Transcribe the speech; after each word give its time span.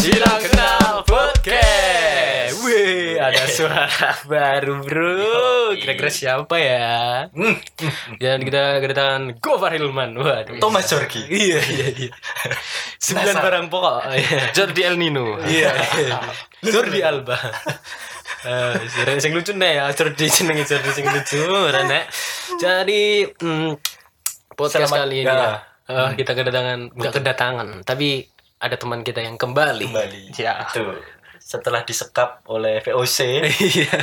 Silang 0.00 0.40
Kenal 0.40 1.04
Podcast. 1.04 2.56
Wih, 2.64 3.20
ada 3.20 3.44
suara 3.44 3.84
baru 4.24 4.80
bro. 4.80 5.76
Kira-kira 5.76 6.08
siapa 6.08 6.56
ya? 6.56 7.28
Dan 8.16 8.40
kita 8.40 8.80
kedatangan 8.80 9.36
Gofar 9.38 9.76
Hilman. 9.76 10.16
Waduh. 10.16 10.56
Thomas 10.58 10.88
Jorgi. 10.88 11.20
Iya, 11.28 11.60
iya, 11.60 11.86
iya. 11.92 12.12
Sembilan 12.96 13.34
Nasar. 13.36 13.44
barang 13.44 13.66
pokok. 13.68 13.98
Iya. 14.10 14.40
Jordi 14.52 14.80
El 14.82 14.96
Nino. 14.96 15.36
Iya. 15.44 15.72
Jordi 16.62 17.00
Alba. 17.04 17.36
Eh, 18.40 18.72
sing- 18.88 19.20
sing 19.20 19.32
lucu 19.36 19.52
nih 19.52 19.76
ya, 19.76 19.92
Jordi 19.92 20.24
jenenge 20.24 20.64
Jordi 20.64 20.90
sing 20.90 21.04
lucu, 21.04 21.44
Rene. 21.68 22.08
Jadi 22.56 23.28
mm, 23.28 23.70
podcast 24.56 24.88
Selamat- 24.88 25.04
kali 25.04 25.16
ini 25.20 25.28
ya. 25.28 25.36
ya, 25.36 25.52
eh, 25.92 26.10
kita 26.16 26.32
kedatangan 26.32 26.78
enggak 26.96 27.12
kedatangan, 27.20 27.68
tapi 27.84 28.29
ada 28.60 28.76
teman 28.76 29.00
kita 29.00 29.24
yang 29.24 29.40
kembali. 29.40 29.88
Kembali. 29.88 30.22
Ya. 30.36 30.68
Itu 30.68 30.94
setelah 31.40 31.82
disekap 31.82 32.46
oleh 32.46 32.78
VOC. 32.84 33.18
Iya. 33.70 33.98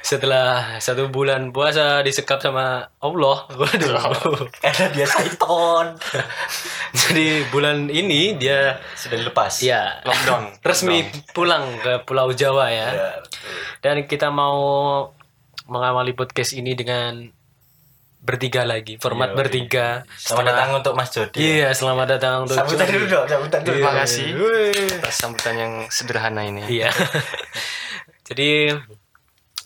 Setelah 0.00 0.80
satu 0.80 1.12
bulan 1.12 1.52
puasa 1.52 2.00
disekap 2.00 2.40
sama 2.40 2.88
Allah. 3.02 3.38
Waduh. 3.52 4.48
Karena 4.62 4.86
dia 4.94 5.04
Python. 5.04 5.98
Jadi 7.04 7.44
bulan 7.52 7.92
ini 7.92 8.38
dia 8.40 8.80
Sudah 8.96 9.20
dilepas. 9.20 9.60
ya 9.60 10.00
Lockdown. 10.06 10.56
resmi 10.68 11.04
pulang 11.36 11.76
ke 11.82 12.00
Pulau 12.08 12.32
Jawa 12.32 12.72
ya. 12.72 12.88
Ya, 12.88 13.10
betul. 13.20 13.52
Dan 13.84 13.96
kita 14.08 14.32
mau 14.32 14.56
mengawali 15.68 16.16
podcast 16.16 16.56
ini 16.56 16.72
dengan 16.72 17.28
bertiga 18.18 18.62
lagi, 18.62 18.96
format 18.96 19.30
Iya, 19.30 19.36
bertiga. 19.36 19.86
Selamat 20.12 20.44
datang 20.50 20.70
untuk 20.76 20.92
Mas 20.92 21.08
Jody. 21.08 21.38
Iya, 21.38 21.68
selamat 21.70 22.06
datang 22.10 22.34
untuk 22.44 22.54
Sambutan 22.54 22.78
Jody. 22.80 22.92
dulu 22.92 23.04
dong, 23.08 23.24
sambutan 23.26 23.60
dulu. 23.62 23.72
Terima 23.72 23.92
kasih 23.96 24.26
atas 24.98 25.14
sambutan 25.14 25.54
yang 25.54 25.72
sederhana 25.88 26.42
ini. 26.42 26.62
Iya. 26.68 26.90
Jadi 28.28 28.74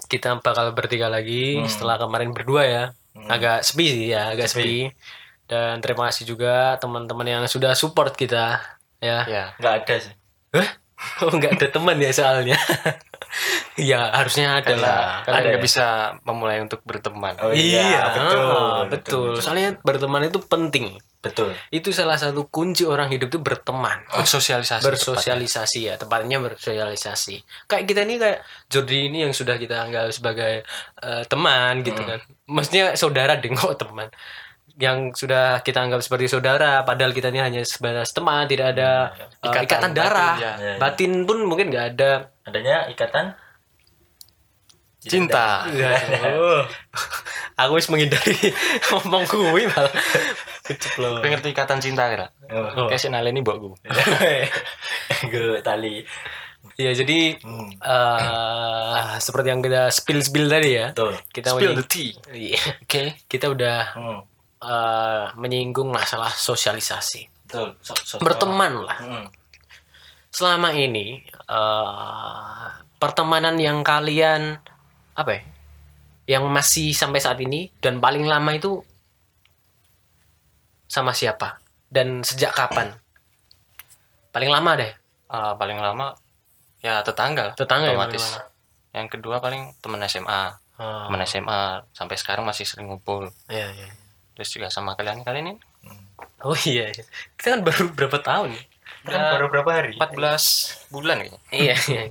kita 0.06 0.38
bakal 0.38 0.70
bertiga 0.72 1.08
lagi 1.08 1.58
Hmm. 1.58 1.66
setelah 1.66 1.96
kemarin 1.96 2.30
berdua 2.30 2.62
ya. 2.62 2.84
Agak 3.26 3.60
sepi 3.62 3.86
sih 3.88 4.06
ya, 4.08 4.30
agak 4.30 4.46
sepi. 4.46 4.88
Dan 5.44 5.80
terima 5.80 6.08
kasih 6.08 6.24
juga 6.24 6.78
teman-teman 6.78 7.26
yang 7.26 7.42
sudah 7.44 7.72
support 7.72 8.14
kita 8.14 8.60
ya. 8.98 9.24
Ya. 9.26 9.44
Enggak 9.56 9.74
ada 9.82 9.94
sih. 9.98 10.14
Hah? 10.52 10.68
Oh, 11.18 11.34
nggak 11.34 11.58
ada 11.58 11.66
teman 11.66 11.98
ya 11.98 12.14
soalnya. 12.14 12.54
ya, 13.78 14.12
harusnya 14.12 14.60
ada 14.60 14.74
lah. 14.76 15.00
Kalian 15.24 15.36
Ada 15.38 15.46
nggak 15.48 15.62
ya? 15.62 15.64
bisa 15.64 15.86
memulai 16.26 16.58
untuk 16.60 16.80
berteman. 16.84 17.34
Oh 17.40 17.52
iya, 17.52 18.12
betul, 18.12 18.40
ah, 18.42 18.80
betul. 18.88 19.28
Soalnya 19.40 19.78
berteman 19.80 20.28
itu 20.28 20.38
penting. 20.44 21.00
Betul. 21.22 21.54
Itu 21.70 21.94
salah 21.94 22.18
satu 22.18 22.50
kunci 22.50 22.82
orang 22.82 23.06
hidup 23.14 23.30
itu 23.30 23.38
berteman. 23.38 24.02
Bersosialisasi. 24.18 24.82
bersosialisasi 24.82 25.78
ya, 25.86 25.94
tepatnya 25.94 26.42
bersosialisasi. 26.42 27.68
Kayak 27.70 27.84
kita 27.86 28.00
ini 28.02 28.14
kayak 28.18 28.38
Jordi 28.66 28.98
ini 29.06 29.18
yang 29.22 29.32
sudah 29.32 29.54
kita 29.54 29.86
anggap 29.86 30.10
sebagai 30.10 30.66
eh, 30.98 31.22
teman 31.30 31.86
gitu 31.86 32.02
kan. 32.02 32.18
Maksudnya 32.50 32.98
saudara 32.98 33.38
deh 33.38 33.48
kok 33.56 33.78
teman. 33.78 34.10
Yang 34.82 34.98
sudah 35.16 35.62
kita 35.62 35.78
anggap 35.78 36.02
seperti 36.02 36.26
saudara 36.26 36.82
padahal 36.82 37.14
kita 37.14 37.30
ini 37.30 37.38
hanya 37.38 37.62
sebatas 37.62 38.10
teman, 38.10 38.44
tidak 38.44 38.74
ada 38.74 39.14
eh, 39.14 39.46
ikatan, 39.46 39.62
Ikatan 39.62 39.90
darah. 39.94 40.34
batin, 40.34 40.42
ya. 40.42 40.52
Ya, 40.52 40.66
ya. 40.66 40.74
Batin 40.76 41.12
pun 41.22 41.38
mungkin 41.46 41.70
nggak 41.70 41.86
ada. 41.94 42.12
Adanya 42.42 42.90
ikatan 42.90 43.38
Cinta. 45.02 45.66
Oh. 46.30 46.62
Aku 47.58 47.74
harus 47.74 47.90
menghindari 47.90 48.38
ngomong 48.86 49.26
kuwi 49.26 49.66
malah 49.66 49.90
keceplosan. 50.62 51.18
Kowe 51.18 51.28
ngerti 51.28 51.48
ikatan 51.50 51.78
cinta 51.78 52.06
kira? 52.06 52.26
Oh. 52.46 52.86
Kayak 52.86 53.02
sinale 53.02 53.30
ini 53.30 53.42
mbokku. 53.42 53.74
Gue 55.30 55.58
tali. 55.60 56.06
Iya, 56.78 56.94
jadi 56.94 57.34
Hmm. 57.42 57.66
eh 57.82 59.18
seperti 59.18 59.50
yang 59.50 59.58
kita 59.58 59.90
spill 59.90 60.22
spill 60.22 60.46
tadi 60.46 60.70
ya. 60.72 60.94
Betul. 60.94 61.18
Kita 61.28 61.48
Spill 61.50 61.74
menying- 61.74 61.78
the 61.78 61.86
tea. 61.90 62.10
Iya. 62.30 62.60
Oke, 62.80 63.02
kita 63.26 63.46
udah 63.50 63.78
Hmm. 63.98 64.20
Eh, 64.62 65.24
menyinggung 65.34 65.88
masalah 65.88 66.30
sosialisasi. 66.30 67.28
Betul. 67.44 67.74
So- 67.80 67.98
so- 67.98 68.18
Berteman 68.18 68.82
lah. 68.82 68.98
Hmm. 68.98 69.26
Selama 70.28 70.72
ini 70.72 71.20
eh 71.44 72.66
pertemanan 72.96 73.58
yang 73.58 73.82
kalian 73.82 74.56
apa 75.12 75.30
ya? 75.30 75.42
Yang 76.24 76.44
masih 76.48 76.88
sampai 76.92 77.18
saat 77.18 77.36
ini 77.38 77.68
dan 77.78 77.98
paling 77.98 78.24
lama 78.24 78.50
itu 78.50 78.80
sama 80.86 81.12
siapa? 81.12 81.60
Dan 81.86 82.22
sejak 82.22 82.52
kapan? 82.52 82.96
Paling 84.30 84.48
lama 84.48 84.72
deh. 84.76 84.92
Ah, 85.26 85.52
paling 85.54 85.76
lama 85.76 86.16
ya 86.80 87.00
tetangga. 87.00 87.52
Tetangga 87.52 87.88
ya, 87.88 87.94
otomatis. 87.94 88.20
paling 88.22 88.50
Yang 88.92 89.08
kedua 89.10 89.36
paling 89.40 89.62
teman 89.80 90.00
SMA. 90.04 90.56
Ah, 90.72 91.04
Teman 91.08 91.20
SMA 91.22 91.60
sampai 91.92 92.16
sekarang 92.16 92.44
masih 92.44 92.64
sering 92.64 92.88
ngumpul. 92.88 93.28
iya, 93.46 93.68
iya. 93.70 93.88
Terus 94.36 94.48
juga 94.52 94.68
sama 94.72 94.96
kalian 94.96 95.22
kalian 95.22 95.56
ini 95.56 95.60
Oh 96.42 96.58
iya, 96.66 96.90
iya. 96.90 97.04
Kita 97.38 97.58
kan 97.58 97.60
baru 97.62 97.84
berapa 97.94 98.18
tahun? 98.18 98.50
ya? 98.54 98.62
Kan 99.06 99.22
baru 99.38 99.46
berapa 99.50 99.70
hari? 99.70 99.94
14 99.94 100.90
bulan 100.90 101.22
kayaknya. 101.22 101.40
Iya, 101.54 101.74
iya. 101.86 102.02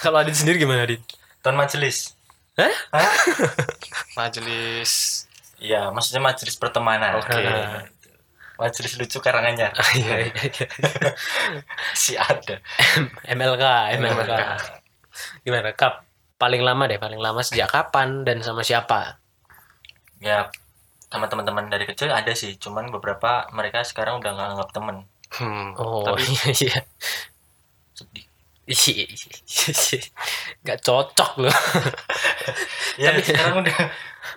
Kalau 0.00 0.20
Adit 0.20 0.36
sendiri 0.36 0.60
gimana, 0.60 0.88
Adit? 0.88 1.00
Tahun 1.44 1.56
majelis. 1.56 2.16
Hah? 2.56 2.72
Hah? 2.92 3.12
Majelis 4.16 5.24
Iya, 5.60 5.92
maksudnya 5.92 6.24
majelis 6.24 6.56
pertemanan. 6.56 7.20
Oke. 7.20 7.36
Majelis 8.56 8.96
lucu 8.96 9.20
Karanganyar. 9.20 9.76
Iya, 9.92 10.14
iya, 10.28 10.40
iya. 10.48 10.66
si 11.92 12.16
ada. 12.16 12.64
MLK, 13.28 13.64
MLK. 14.00 14.32
Gimana, 15.44 15.76
Kap? 15.76 16.04
Paling 16.40 16.64
lama 16.64 16.88
deh, 16.88 16.96
paling 16.96 17.20
lama 17.20 17.44
sejak 17.44 17.68
kapan 17.68 18.24
dan 18.24 18.40
sama 18.40 18.64
siapa? 18.64 19.20
Ya, 20.20 20.48
sama 21.10 21.26
teman-teman 21.26 21.66
dari 21.66 21.84
kecil 21.90 22.08
ada 22.14 22.30
sih, 22.32 22.54
cuman 22.56 22.88
beberapa 22.94 23.50
mereka 23.50 23.82
sekarang 23.82 24.22
udah 24.22 24.30
nggak 24.30 24.48
anggap 24.54 24.70
temen. 24.70 24.96
Hmm, 25.30 25.74
Oh, 25.78 26.06
tapi 26.06 26.22
iya, 26.26 26.46
iya. 26.54 26.78
Sedih. 27.94 28.26
Iya, 28.70 29.04
iya, 29.10 29.36
iya. 29.42 30.00
Nggak 30.62 30.78
cocok 30.86 31.30
loh. 31.42 31.54
Ya, 33.00 33.16
sekarang 33.16 33.64
udah 33.64 33.76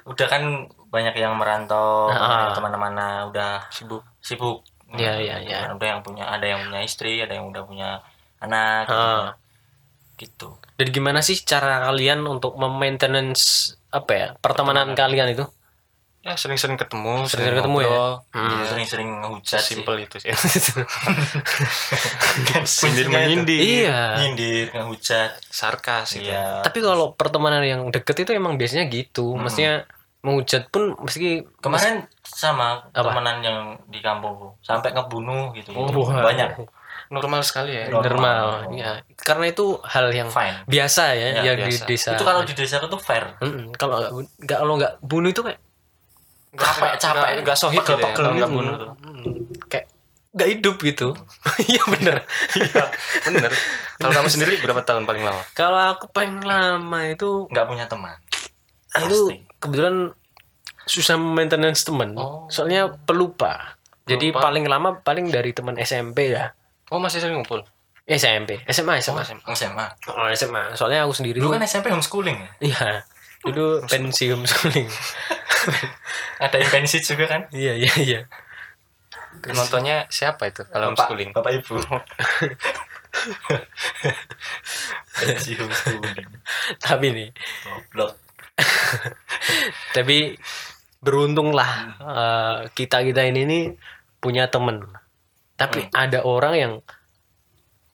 udah 0.08 0.28
kan 0.32 0.44
banyak 0.88 1.16
yang 1.20 1.36
merantau, 1.36 2.08
Ah. 2.08 2.56
teman-teman 2.56 2.96
udah 3.28 3.68
sibuk. 3.68 4.06
sibuk. 4.24 4.64
Iya, 4.94 5.20
iya, 5.20 5.36
iya. 5.44 5.58
Udah 5.74 5.88
yang 5.98 6.02
punya 6.06 6.30
ada 6.30 6.46
yang 6.48 6.64
punya 6.64 6.80
istri, 6.86 7.20
ada 7.20 7.34
yang 7.36 7.50
udah 7.52 7.64
punya 7.68 7.90
anak. 8.40 8.88
Ah. 8.88 9.36
Gitu. 10.16 10.56
Dan 10.80 10.88
gimana 10.96 11.20
sih 11.20 11.36
cara 11.44 11.90
kalian 11.92 12.24
untuk 12.24 12.56
memaintenance 12.56 13.76
apa 13.92 14.12
ya 14.16 14.28
pertemanan 14.40 14.96
kalian 14.96 15.34
itu? 15.34 15.44
Ya 16.24 16.34
sering-sering 16.34 16.76
ketemu, 16.76 17.28
Sering 17.28 17.54
ketemu 17.54 17.78
ya? 17.84 17.90
Hmm. 18.32 18.48
Jadi 18.48 18.64
sering-sering 18.66 19.10
ngehujat 19.20 19.60
sih. 19.60 19.76
Simple 19.76 19.96
itu 20.00 20.16
sih. 20.18 20.32
Kan 22.48 22.64
Sindir 22.64 23.04
itu. 23.04 23.12
menyindir. 23.12 23.60
iya. 23.60 24.16
Nyindir, 24.18 24.72
ngehujat. 24.72 25.30
Sarkas 25.44 26.14
gitu. 26.14 26.26
Iya. 26.26 26.64
Tapi 26.64 26.80
kalau 26.80 27.12
pertemanan 27.12 27.62
yang 27.62 27.82
deket 27.90 28.20
itu 28.20 28.32
emang 28.32 28.56
biasanya 28.56 28.88
gitu. 28.88 29.36
Maksudnya 29.36 29.84
menghujat 30.24 30.70
pun 30.70 30.96
meski 31.04 31.44
Kemarin 31.60 32.08
sama 32.24 32.88
Apa? 32.90 33.12
temenan 33.12 33.38
yang 33.44 33.58
di 33.86 34.00
kampungku 34.00 34.56
sampai 34.62 34.92
ngebunuh 34.92 35.52
gitu. 35.54 35.70
Oh, 35.76 35.86
gitu. 35.86 36.00
Banyak. 36.08 36.56
Normal 37.12 37.44
sekali 37.44 37.76
ya. 37.76 37.92
Normal. 37.92 38.64
normal. 38.64 38.74
Ya, 38.74 39.04
karena 39.20 39.46
itu 39.46 39.78
hal 39.84 40.08
yang 40.10 40.30
Fine. 40.30 40.64
biasa 40.66 41.12
ya, 41.12 41.28
Ya, 41.36 41.52
yang 41.52 41.56
di 41.60 41.68
biasa. 41.68 41.84
desa. 41.84 42.10
Itu 42.16 42.24
kalau 42.24 42.42
di 42.42 42.56
desaku 42.56 42.88
tuh 42.88 42.98
fair. 42.98 43.36
Mm-mm. 43.38 43.76
kalau 43.76 44.00
nggak 44.00 44.10
bu- 44.10 44.32
nggak 44.40 44.58
kalau 44.58 44.74
nggak 44.80 44.94
bunuh 45.04 45.28
itu 45.28 45.44
kayak 45.44 45.60
Capek, 46.54 46.92
capek. 46.98 47.28
Nggak- 47.42 47.58
sohib 47.58 47.82
gitu 47.82 47.92
ya, 47.94 48.14
nggak 48.14 48.34
gitu. 48.36 48.48
bunuh 48.48 48.74
tuh. 48.76 48.92
kayak 49.66 49.86
nggak 50.32 50.50
hidup 50.50 50.76
gitu. 50.80 51.08
Iya 51.70 51.84
bener. 51.88 52.16
Iya, 52.60 52.84
bener. 53.24 53.52
Kalau 53.96 54.14
kamu 54.14 54.30
sendiri 54.30 54.54
berapa 54.60 54.82
tahun 54.82 55.04
paling 55.04 55.22
lama? 55.22 55.42
kalau 55.54 55.82
aku 55.90 56.10
paling 56.10 56.42
lama 56.42 57.00
itu 57.06 57.46
Nggak 57.48 57.66
punya 57.66 57.86
teman. 57.86 58.18
itu 58.94 59.20
kebetulan 59.58 60.14
susah 60.86 61.16
maintenance 61.16 61.82
teman. 61.82 62.14
Oh. 62.14 62.46
Soalnya 62.48 62.94
pelupa. 63.00 63.78
Jadi 64.04 64.30
Pelupa. 64.30 64.44
paling 64.44 64.66
lama 64.68 64.90
paling 65.00 65.30
dari 65.30 65.50
teman 65.52 65.74
SMP 65.76 66.30
ya. 66.30 66.52
Oh 66.90 67.00
masih 67.00 67.18
sering 67.18 67.40
ngumpul. 67.40 67.64
SMP, 68.04 68.60
SMA, 68.68 69.00
SMA. 69.00 69.24
Oh, 69.48 69.56
SMA. 69.56 69.56
SMA. 69.56 69.86
Oh, 70.12 70.28
SMA. 70.30 70.76
Soalnya 70.76 71.08
aku 71.08 71.16
sendiri 71.16 71.40
Dulu 71.40 71.56
kan 71.56 71.64
SMP 71.64 71.88
homeschooling 71.88 72.36
ya? 72.36 72.50
Iya. 72.60 72.88
Dulu 73.44 73.84
pensi 73.86 74.32
homeschooling. 74.32 74.88
Ada 76.44 76.56
yang 76.60 76.72
pensi 76.72 76.98
juga 77.00 77.26
kan? 77.28 77.42
Iya, 77.52 77.76
iya, 77.76 77.94
iya. 78.00 78.22
Nontonnya 79.52 80.08
siapa 80.08 80.48
itu 80.48 80.64
kalau 80.68 80.92
homeschooling? 80.96 81.36
Bapak 81.36 81.52
Ibu. 81.60 81.76
pensi 85.20 85.52
homeschooling. 85.60 86.30
Tapi 86.80 87.06
nih, 87.12 87.30
Goblok. 87.64 88.14
tapi 89.98 90.38
beruntunglah 91.02 91.72
eh, 92.00 92.58
kita 92.78 93.02
kita 93.04 93.26
ini 93.28 93.42
nih 93.44 93.64
punya 94.22 94.48
temen. 94.48 94.88
Tapi 95.58 95.90
ada 95.92 96.24
orang 96.24 96.54
yang 96.56 96.74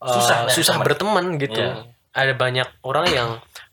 eh, 0.03 0.13
Susah 0.13 0.45
susah, 0.51 0.77
berteman 0.83 1.39
gitu 1.39 1.59
Iya. 1.59 1.89
ada 2.13 2.33
banyak 2.35 2.67
orang 2.83 3.07
yang 3.09 3.29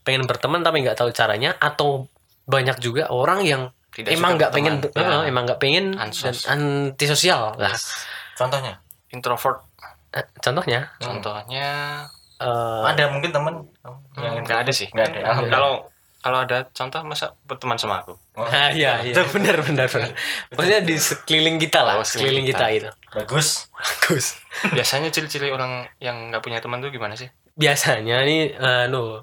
pengen 0.07 0.23
berteman 0.25 0.63
tapi 0.63 0.87
nggak 0.87 0.95
tahu 0.95 1.11
caranya 1.11 1.59
atau 1.59 2.07
banyak 2.47 2.79
juga 2.79 3.11
orang 3.11 3.43
yang 3.43 3.63
Tidak 3.91 4.15
emang 4.15 4.39
nggak 4.39 4.55
pengen 4.55 4.79
Ya. 4.95 5.27
emang 5.27 5.43
nggak 5.45 5.59
pengen 5.59 5.99
Ansos. 5.99 6.47
dan 6.47 6.61
antisosial 6.93 7.59
lah 7.59 7.75
contohnya? 8.39 8.79
Introvert. 9.11 9.65
Eh, 10.13 10.23
contohnya? 10.39 10.93
Contohnya 11.01 11.67
eh, 12.39 12.83
ada 12.87 13.11
mungkin 13.11 13.33
temen? 13.33 13.55
Yang 14.15 14.35
nggak 14.47 14.59
ada 14.63 14.73
sih. 14.73 14.89
Nggak 14.93 15.07
ada 15.11 15.21
kalau 15.49 15.73
kalau 16.21 16.39
ada 16.43 16.67
contoh 16.71 17.01
masa 17.07 17.39
berteman 17.47 17.79
sama 17.79 18.03
aku? 18.03 18.19
Ah, 18.35 18.75
iya, 18.75 18.99
iya. 19.01 19.15
benar, 19.31 19.63
benar, 19.63 19.87
benar. 19.87 20.11
Maksudnya 20.51 20.81
di 20.83 20.99
sekeliling 20.99 21.57
kita 21.57 21.87
lah, 21.87 21.95
Oh, 21.97 22.05
sekeliling 22.05 22.45
sekeliling 22.45 22.47
kita, 22.51 22.67
itu. 22.75 22.91
bagus. 23.15 23.71
Bagus. 23.73 24.35
biasanya 24.75 25.15
ciri-ciri 25.15 25.55
orang 25.55 25.87
yang 26.03 26.29
nggak 26.29 26.43
punya 26.43 26.59
teman 26.59 26.83
tuh 26.83 26.91
gimana 26.91 27.15
sih? 27.15 27.31
Biasanya 27.55 28.27
nih, 28.27 28.59
no, 28.91 29.23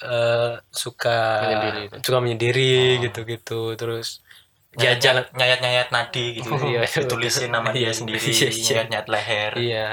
eh 0.00 0.52
suka 0.72 1.18
Menyendiri 1.44 1.82
suka 2.00 2.18
menyendiri 2.18 2.72
gitu-gitu, 3.04 3.76
terus 3.76 4.24
jajan. 4.72 5.26
nyayat 5.34 5.58
nyayat 5.60 5.88
nadi 5.90 6.40
gitu 6.40 6.56
Iya. 6.56 6.86
ditulisin 6.86 7.50
nama 7.50 7.68
dia 7.70 7.88
Iya, 7.88 7.92
sendiri 7.92 8.22
iya, 8.22 8.48
iya. 8.48 8.64
nyayat 8.64 8.86
nyayat 8.88 9.08
leher 9.08 9.52
Iya. 9.56 9.88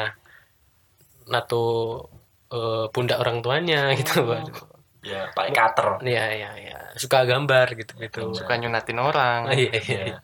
Nato 1.27 1.63
eh, 2.47 2.85
pundak 2.89 3.19
orang 3.19 3.41
tuanya 3.41 3.91
gitu, 3.99 4.23
Pak. 4.23 4.41
ya 5.03 5.27
pakai 5.31 5.51
cutter 5.51 5.87
Iya, 6.03 6.25
iya, 6.31 6.49
iya. 6.55 6.77
Suka 6.95 7.23
gambar 7.23 7.67
gitu-gitu. 7.75 8.31
suka 8.33 8.53
nyunatin 8.55 8.97
orang 8.97 9.41
Oh, 9.47 9.53
iya, 9.53 9.71
iya. 9.75 10.01
ya 10.15 10.19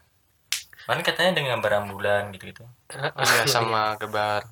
kan 0.83 0.99
katanya 0.99 1.39
dengan 1.39 1.57
gambar 1.57 1.71
ambulan 1.81 2.23
gitu 2.31 2.51
gitu 2.51 2.63
Iya, 2.91 3.43
sama 3.55 3.95
gebar 3.95 4.43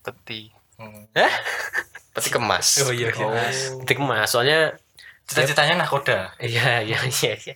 peti 0.00 0.54
hmm. 0.78 1.10
Peti 2.20 2.30
kemas 2.30 2.66
Oh 2.84 2.92
iya, 2.92 3.08
iya. 3.08 3.24
Oh. 3.24 3.80
Peti 3.82 3.94
kemas, 3.96 4.28
soalnya 4.28 4.76
cita-citanya 5.24 5.86
nakoda 5.86 6.34
iya, 6.42 6.82
iya, 6.82 6.98
iya, 7.06 7.32
iya. 7.38 7.54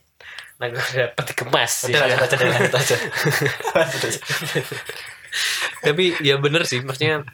Ada 0.62 1.10
peti 1.12 1.34
kemas. 1.34 1.90
udah 1.90 2.06
iya. 2.06 2.14
lanjut 2.16 2.30
aja 2.30 2.46
lanjut 2.46 2.74
aja 2.78 2.96
tapi 5.82 6.14
ya 6.22 6.38
bener 6.38 6.62
sih 6.64 6.80
maksudnya 6.80 7.26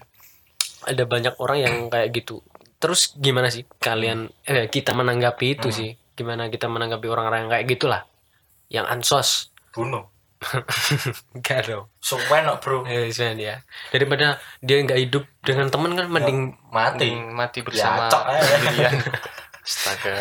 ada 0.89 1.05
banyak 1.05 1.37
orang 1.37 1.59
yang 1.61 1.75
kayak 1.93 2.09
gitu 2.17 2.41
terus 2.81 3.13
gimana 3.21 3.53
sih 3.53 3.69
kalian 3.79 4.33
eh, 4.49 4.67
kita 4.73 4.97
menanggapi 4.97 5.61
itu 5.61 5.69
Hmm. 5.69 5.77
sih 5.77 5.91
gimana 6.17 6.49
kita 6.49 6.67
menanggapi 6.67 7.07
orang-orang 7.09 7.47
yang 7.47 7.51
kayak 7.53 7.67
gitulah 7.69 8.03
yang 8.73 8.89
ansos 8.89 9.53
bunuh 9.77 10.09
enggak 11.37 11.69
dong. 11.69 11.87
Suwen 12.01 12.49
no, 12.49 12.57
bro? 12.57 12.89
Eh, 12.89 13.13
sebenarnya 13.13 13.45
ya. 13.45 13.57
Daripada 13.93 14.27
dia 14.65 14.81
nggak 14.81 15.01
hidup 15.09 15.25
dengan 15.45 15.69
teman 15.69 15.93
kan 15.93 16.07
mending 16.09 16.57
mati. 16.73 17.13
mending 17.13 17.19
mati 17.37 17.59
ya 17.61 17.65
bersama 17.65 18.03
cok 18.09 18.25
aja 18.25 18.43
sendirian. 18.57 18.95
Astaga. 19.71 20.15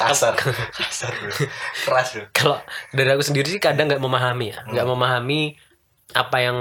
Kasar 0.00 0.34
kasar 0.72 1.12
bro. 1.12 1.32
Keras 1.84 2.08
bro. 2.16 2.24
kalau 2.32 2.58
dari 2.96 3.08
aku 3.12 3.24
sendiri 3.24 3.46
sih 3.52 3.60
kadang 3.60 3.92
nggak 3.92 4.00
memahami 4.00 4.56
ya. 4.56 4.58
Nggak 4.64 4.86
memahami 4.88 5.40
apa 6.16 6.36
yang 6.40 6.58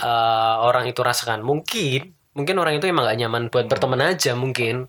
eh, 0.00 0.56
orang 0.64 0.88
itu 0.88 1.00
rasakan. 1.04 1.44
Mungkin 1.44 2.16
mungkin 2.32 2.54
orang 2.62 2.78
itu 2.78 2.86
emang 2.86 3.02
gak 3.02 3.18
nyaman 3.18 3.42
buat 3.50 3.68
berteman 3.68 4.00
aja 4.14 4.32
mungkin. 4.32 4.88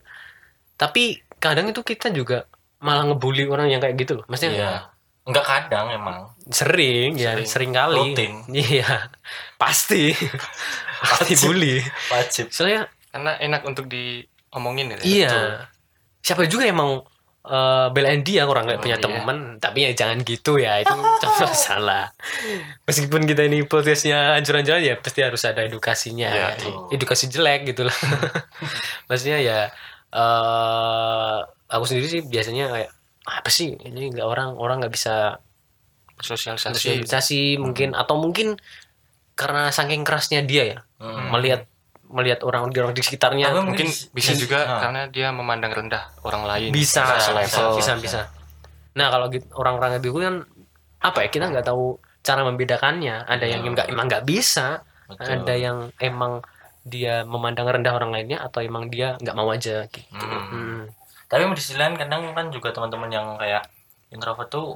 Tapi 0.80 1.20
kadang 1.42 1.68
itu 1.68 1.82
kita 1.84 2.14
juga 2.14 2.48
malah 2.80 3.04
ngebully 3.12 3.44
orang 3.52 3.68
yang 3.68 3.84
kayak 3.84 4.00
gitu. 4.00 4.24
Loh 4.24 4.26
maksudnya 4.32 4.56
iya 4.56 4.99
enggak 5.30 5.46
kadang 5.46 5.94
emang. 5.94 6.20
Sering 6.50 7.14
ya 7.14 7.38
Sering. 7.38 7.48
sering 7.48 7.72
kali. 7.72 8.18
Rutin. 8.18 8.34
iya. 8.50 9.14
Pasti. 9.56 10.10
Pasti 11.06 11.34
Wajib. 11.38 11.46
bully. 11.46 11.78
Wajib. 12.10 12.46
Soalnya 12.50 12.90
karena 13.10 13.38
enak 13.38 13.62
untuk 13.64 13.86
diomongin 13.86 14.94
ya 14.94 14.98
iya. 15.02 15.38
siapa 16.20 16.46
juga 16.46 16.68
yang 16.68 16.78
mau 16.78 16.94
eh, 17.42 17.88
belain 17.90 18.22
dia 18.22 18.46
orang 18.46 18.70
nggak 18.70 18.78
Oh, 18.78 18.84
punya 18.84 18.98
iya. 18.98 19.06
teman. 19.06 19.38
Tapi 19.58 19.78
ya 19.86 19.92
jangan 19.96 20.18
gitu 20.22 20.58
ya 20.58 20.82
itu 20.82 20.92
contoh 21.24 21.50
salah 21.50 22.12
meskipun 22.84 23.24
kita 23.24 23.46
ini 23.46 23.64
podcastnya 23.64 24.36
anjuran-anjuran 24.38 24.82
ya 24.84 24.96
pasti 25.00 25.22
harus 25.22 25.42
ada 25.46 25.62
edukasinya. 25.64 26.30
Iya, 26.30 26.48
betul. 26.58 26.74
edukasi 26.94 27.26
jelek 27.30 27.70
gitu 27.70 27.88
lah. 27.88 27.98
Maksudnya 29.08 29.40
ya 29.40 29.60
eh 30.10 31.38
aku 31.70 31.84
sendiri 31.86 32.08
sih 32.10 32.22
biasanya 32.26 32.66
kayak 32.74 32.90
apa 33.32 33.48
sih 33.48 33.78
ini 33.78 34.10
nggak 34.10 34.24
orang 34.24 34.50
orang 34.54 34.80
nggak 34.80 34.92
bisa 34.92 35.38
sosialisasi 36.18 36.76
sosialisasi 36.76 37.42
mungkin 37.56 37.94
atau 37.94 38.18
mungkin 38.18 38.60
karena 39.34 39.70
saking 39.70 40.04
kerasnya 40.04 40.44
dia 40.44 40.64
ya 40.68 40.80
Hmm. 41.00 41.32
melihat 41.32 41.64
melihat 42.10 42.44
orang 42.44 42.68
orang 42.68 42.92
di 42.92 43.00
sekitarnya 43.00 43.54
Tapi 43.54 43.64
mungkin 43.64 43.88
bisa 43.88 44.12
bisa- 44.12 44.36
juga 44.36 44.60
nah. 44.62 44.80
karena 44.82 45.02
dia 45.08 45.32
memandang 45.32 45.72
rendah 45.72 46.12
orang 46.22 46.44
lain 46.44 46.70
bisa 46.74 47.06
Bisa, 47.08 47.32
bisa 47.40 47.62
bisa, 47.72 47.92
bisa, 47.96 48.22
nah 48.92 49.08
kalau 49.08 49.30
gitu, 49.30 49.46
orang-orang 49.54 49.96
itu 49.96 50.12
kan 50.12 50.44
apa 51.00 51.24
ya 51.24 51.30
kita 51.30 51.46
nggak 51.48 51.64
tahu 51.64 51.96
cara 52.20 52.44
membedakannya 52.44 53.24
ada 53.24 53.46
yang 53.46 53.64
Iya. 53.64 53.72
nggak 53.72 53.88
emang 53.88 54.06
nggak 54.12 54.26
bisa 54.26 54.84
Betul. 55.08 55.40
ada 55.40 55.54
yang 55.56 55.78
emang 55.96 56.44
dia 56.84 57.24
memandang 57.24 57.70
rendah 57.70 57.94
orang 57.94 58.12
lainnya 58.12 58.42
atau 58.42 58.60
emang 58.60 58.90
dia 58.90 59.16
nggak 59.16 59.36
mau 59.38 59.48
aja 59.48 59.88
gitu 59.88 60.10
Hmm. 60.12 60.44
Hmm. 60.52 60.82
Tapi 61.30 61.46
di 61.48 61.62
sisi 61.62 61.78
lain 61.78 61.94
kadang 61.94 62.34
kan 62.34 62.50
juga 62.50 62.74
teman-teman 62.74 63.08
yang 63.08 63.38
kayak 63.38 63.64
introvert 64.10 64.50
tuh 64.50 64.76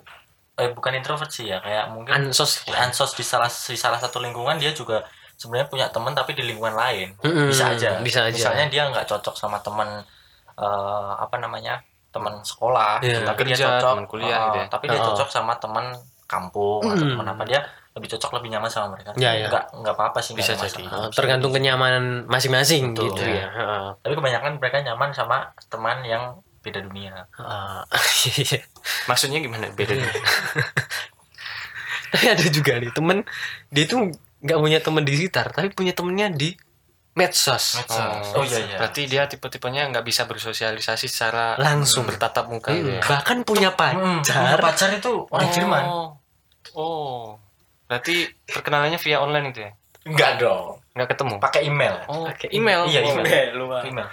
eh 0.54 0.70
bukan 0.70 0.94
introvert 0.94 1.28
sih 1.28 1.50
ya 1.50 1.58
kayak 1.58 1.90
mungkin 1.90 2.30
ansos 2.30 2.62
ansos 2.70 3.18
di 3.18 3.26
salah 3.26 3.50
di 3.50 3.74
salah 3.74 3.98
satu 3.98 4.22
lingkungan 4.22 4.62
dia 4.62 4.70
juga 4.70 5.02
sebenarnya 5.34 5.66
punya 5.66 5.86
teman 5.90 6.14
tapi 6.14 6.38
di 6.38 6.46
lingkungan 6.46 6.78
lain 6.78 7.18
Mm-mm, 7.20 7.50
bisa 7.50 7.74
aja 7.74 7.98
bisa 8.00 8.30
aja. 8.30 8.32
misalnya 8.32 8.66
dia 8.70 8.86
nggak 8.86 9.10
cocok 9.10 9.34
sama 9.34 9.58
teman 9.60 10.06
eh, 10.54 11.12
apa 11.18 11.36
namanya 11.42 11.82
teman 12.14 12.46
sekolah 12.46 13.02
Iya. 13.02 13.26
tapi 13.26 13.50
dia 13.50 13.58
Kerja, 13.58 13.66
cocok 13.82 13.92
teman 13.98 14.06
kuliah 14.06 14.38
eh, 14.38 14.46
gitu 14.46 14.58
ya. 14.62 14.66
tapi 14.70 14.86
dia 14.86 15.00
Oh. 15.02 15.06
cocok 15.10 15.30
sama 15.34 15.54
teman 15.58 15.86
kampung 16.30 16.86
atau 16.86 17.02
Mm. 17.02 17.12
teman 17.18 17.28
apa 17.34 17.44
dia 17.44 17.60
lebih 17.94 18.10
cocok 18.10 18.32
lebih 18.36 18.50
nyaman 18.50 18.68
sama 18.68 18.88
mereka 18.92 19.14
Ya, 19.16 19.32
ya. 19.34 19.48
nggak 19.48 19.66
nggak 19.76 19.94
apa 19.94 20.04
apa 20.10 20.20
sih 20.20 20.34
Bisa 20.34 20.54
jadi. 20.56 20.82
masalah. 20.82 21.10
Tergantung 21.10 21.52
kenyamanan 21.52 22.26
masing-masing 22.26 22.92
Betul. 22.92 23.12
gitu 23.12 23.22
ya 23.24 23.46
Heeh. 23.48 23.86
tapi 24.00 24.14
kebanyakan 24.14 24.52
mereka 24.58 24.78
nyaman 24.82 25.10
sama 25.12 25.38
teman 25.68 26.02
yang 26.02 26.24
beda 26.60 26.82
dunia 26.82 27.30
Heeh. 27.32 27.80
Iya. 28.42 28.60
maksudnya 29.10 29.38
gimana 29.38 29.70
bedanya 29.70 30.10
tapi 32.10 32.26
ada 32.28 32.46
juga 32.46 32.78
nih 32.78 32.92
temen 32.92 33.18
dia 33.70 33.84
itu 33.84 33.98
nggak 34.40 34.60
punya 34.60 34.80
temen 34.80 35.02
di 35.02 35.14
sekitar 35.14 35.50
tapi 35.50 35.70
punya 35.70 35.92
temennya 35.92 36.30
di 36.30 36.54
medsos 37.14 37.78
Medsos. 37.78 38.34
Oh, 38.34 38.42
iya, 38.42 38.58
iya. 38.64 38.78
berarti 38.78 39.06
dia 39.06 39.24
tipe-tipenya 39.26 39.86
nggak 39.88 40.02
bisa 40.02 40.26
bersosialisasi 40.26 41.06
secara 41.06 41.54
Langsung. 41.56 42.06
bertatap 42.06 42.50
muka 42.50 42.74
Hmm, 42.74 42.90
ya 42.90 43.02
bahkan 43.04 43.38
punya 43.44 43.70
Hmm, 43.70 44.26
pacar 44.26 44.58
pacar 44.58 44.90
itu 44.92 45.30
orang 45.30 45.50
Jerman 45.52 45.84
oh. 46.74 47.38
Berarti 47.94 48.16
perkenalannya 48.50 48.98
via 48.98 49.18
online 49.22 49.46
itu 49.54 49.60
ya? 49.62 49.72
Enggak 50.04 50.32
dong. 50.42 50.82
Nggak 50.98 51.08
ketemu? 51.16 51.36
Pakai 51.38 51.62
email. 51.70 51.96
Oh 52.10 52.26
Pakai 52.26 52.48
email. 52.50 52.82
Iya 52.90 53.02
email. 53.06 53.54
Lupa 53.54 53.78
email. 53.86 54.08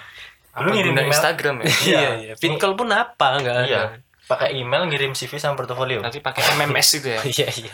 Apa 0.51 0.63
Lu 0.67 0.69
ngirim 0.75 0.93
email? 0.93 1.09
Instagram 1.09 1.55
ya? 1.61 1.65
Iya. 1.65 2.01
Iya 2.21 2.33
fit 2.37 2.55
call 2.61 2.77
pun 2.77 2.93
apa? 2.93 3.27
Nggak 3.41 3.55
ada. 3.57 3.65
Iya 3.67 3.83
pakai 4.31 4.55
email 4.55 4.87
ngirim 4.87 5.11
CV 5.11 5.35
sama 5.35 5.59
portofolio. 5.59 5.99
Nanti 5.99 6.23
pakai 6.23 6.55
MMS 6.55 6.89
itu 7.03 7.07
ya? 7.11 7.19
Iya 7.35 7.47
iya. 7.51 7.73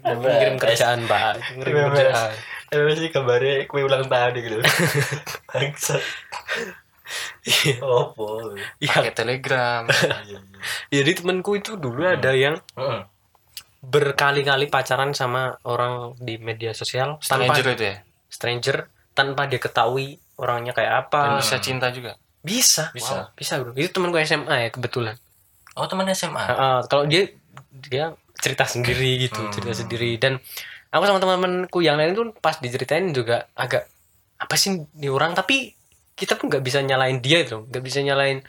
Ngirim 0.16 0.56
kerjaan 0.56 1.04
pak. 1.04 1.60
Ngirim 1.60 1.74
MMS. 1.76 1.92
kerjaan. 1.92 2.32
Eh 2.68 2.96
sih 2.96 3.08
kabarnya 3.12 3.68
kue 3.68 3.84
ulang 3.84 4.08
tahun 4.08 4.32
gitu. 4.40 4.56
Bangsat. 5.52 6.00
Oh 7.84 8.12
boleh 8.12 8.60
iya. 8.80 9.00
Pakai 9.00 9.12
Telegram. 9.12 9.84
Jadi 10.88 11.10
temanku 11.16 11.56
itu 11.60 11.76
dulu 11.76 12.04
ada 12.04 12.32
yang 12.32 12.56
Heeh. 12.76 13.00
Berkali-kali 13.78 14.66
pacaran 14.66 15.14
sama 15.14 15.54
orang 15.62 16.18
di 16.18 16.34
media 16.36 16.74
sosial 16.74 17.22
tanpa 17.22 17.54
stranger 17.54 17.66
itu 17.78 17.84
ya? 17.84 17.96
Stranger 18.28 18.76
tanpa 19.14 19.46
dia 19.46 19.60
ketahui 19.62 20.18
orangnya 20.38 20.74
kayak 20.74 21.08
apa. 21.08 21.20
Dan 21.22 21.32
bisa 21.42 21.56
cinta 21.62 21.86
juga? 21.94 22.18
Bisa. 22.42 22.90
Bisa. 22.94 23.30
bisa 23.34 23.58
bro. 23.62 23.74
Itu 23.74 23.90
temanku 23.94 24.18
SMA 24.22 24.54
ya 24.66 24.68
kebetulan. 24.70 25.14
Oh 25.78 25.86
teman 25.86 26.10
SMA 26.10 26.42
Heeh, 26.42 26.78
kalau 26.90 27.06
dia 27.06 27.30
dia 27.70 28.14
cerita 28.38 28.66
sendiri 28.66 29.26
gitu 29.30 29.38
Hmm. 29.38 29.54
cerita 29.54 29.74
sendiri. 29.74 30.18
Dan 30.18 30.38
aku 30.90 31.02
sama 31.06 31.18
teman-temanku 31.22 31.78
yang 31.82 31.98
lain 31.98 32.14
tuh 32.14 32.34
pas 32.38 32.58
diceritain 32.58 33.06
juga 33.14 33.46
agak 33.54 33.86
apa 34.38 34.54
sih 34.58 34.86
di 34.94 35.06
orang? 35.10 35.34
Tapi 35.38 35.74
kita 36.18 36.34
pun 36.34 36.50
nggak 36.50 36.62
bisa 36.66 36.82
nyalain 36.82 37.22
dia 37.22 37.46
itu 37.46 37.62
nggak 37.70 37.82
bisa 37.82 38.02
nyalain 38.02 38.42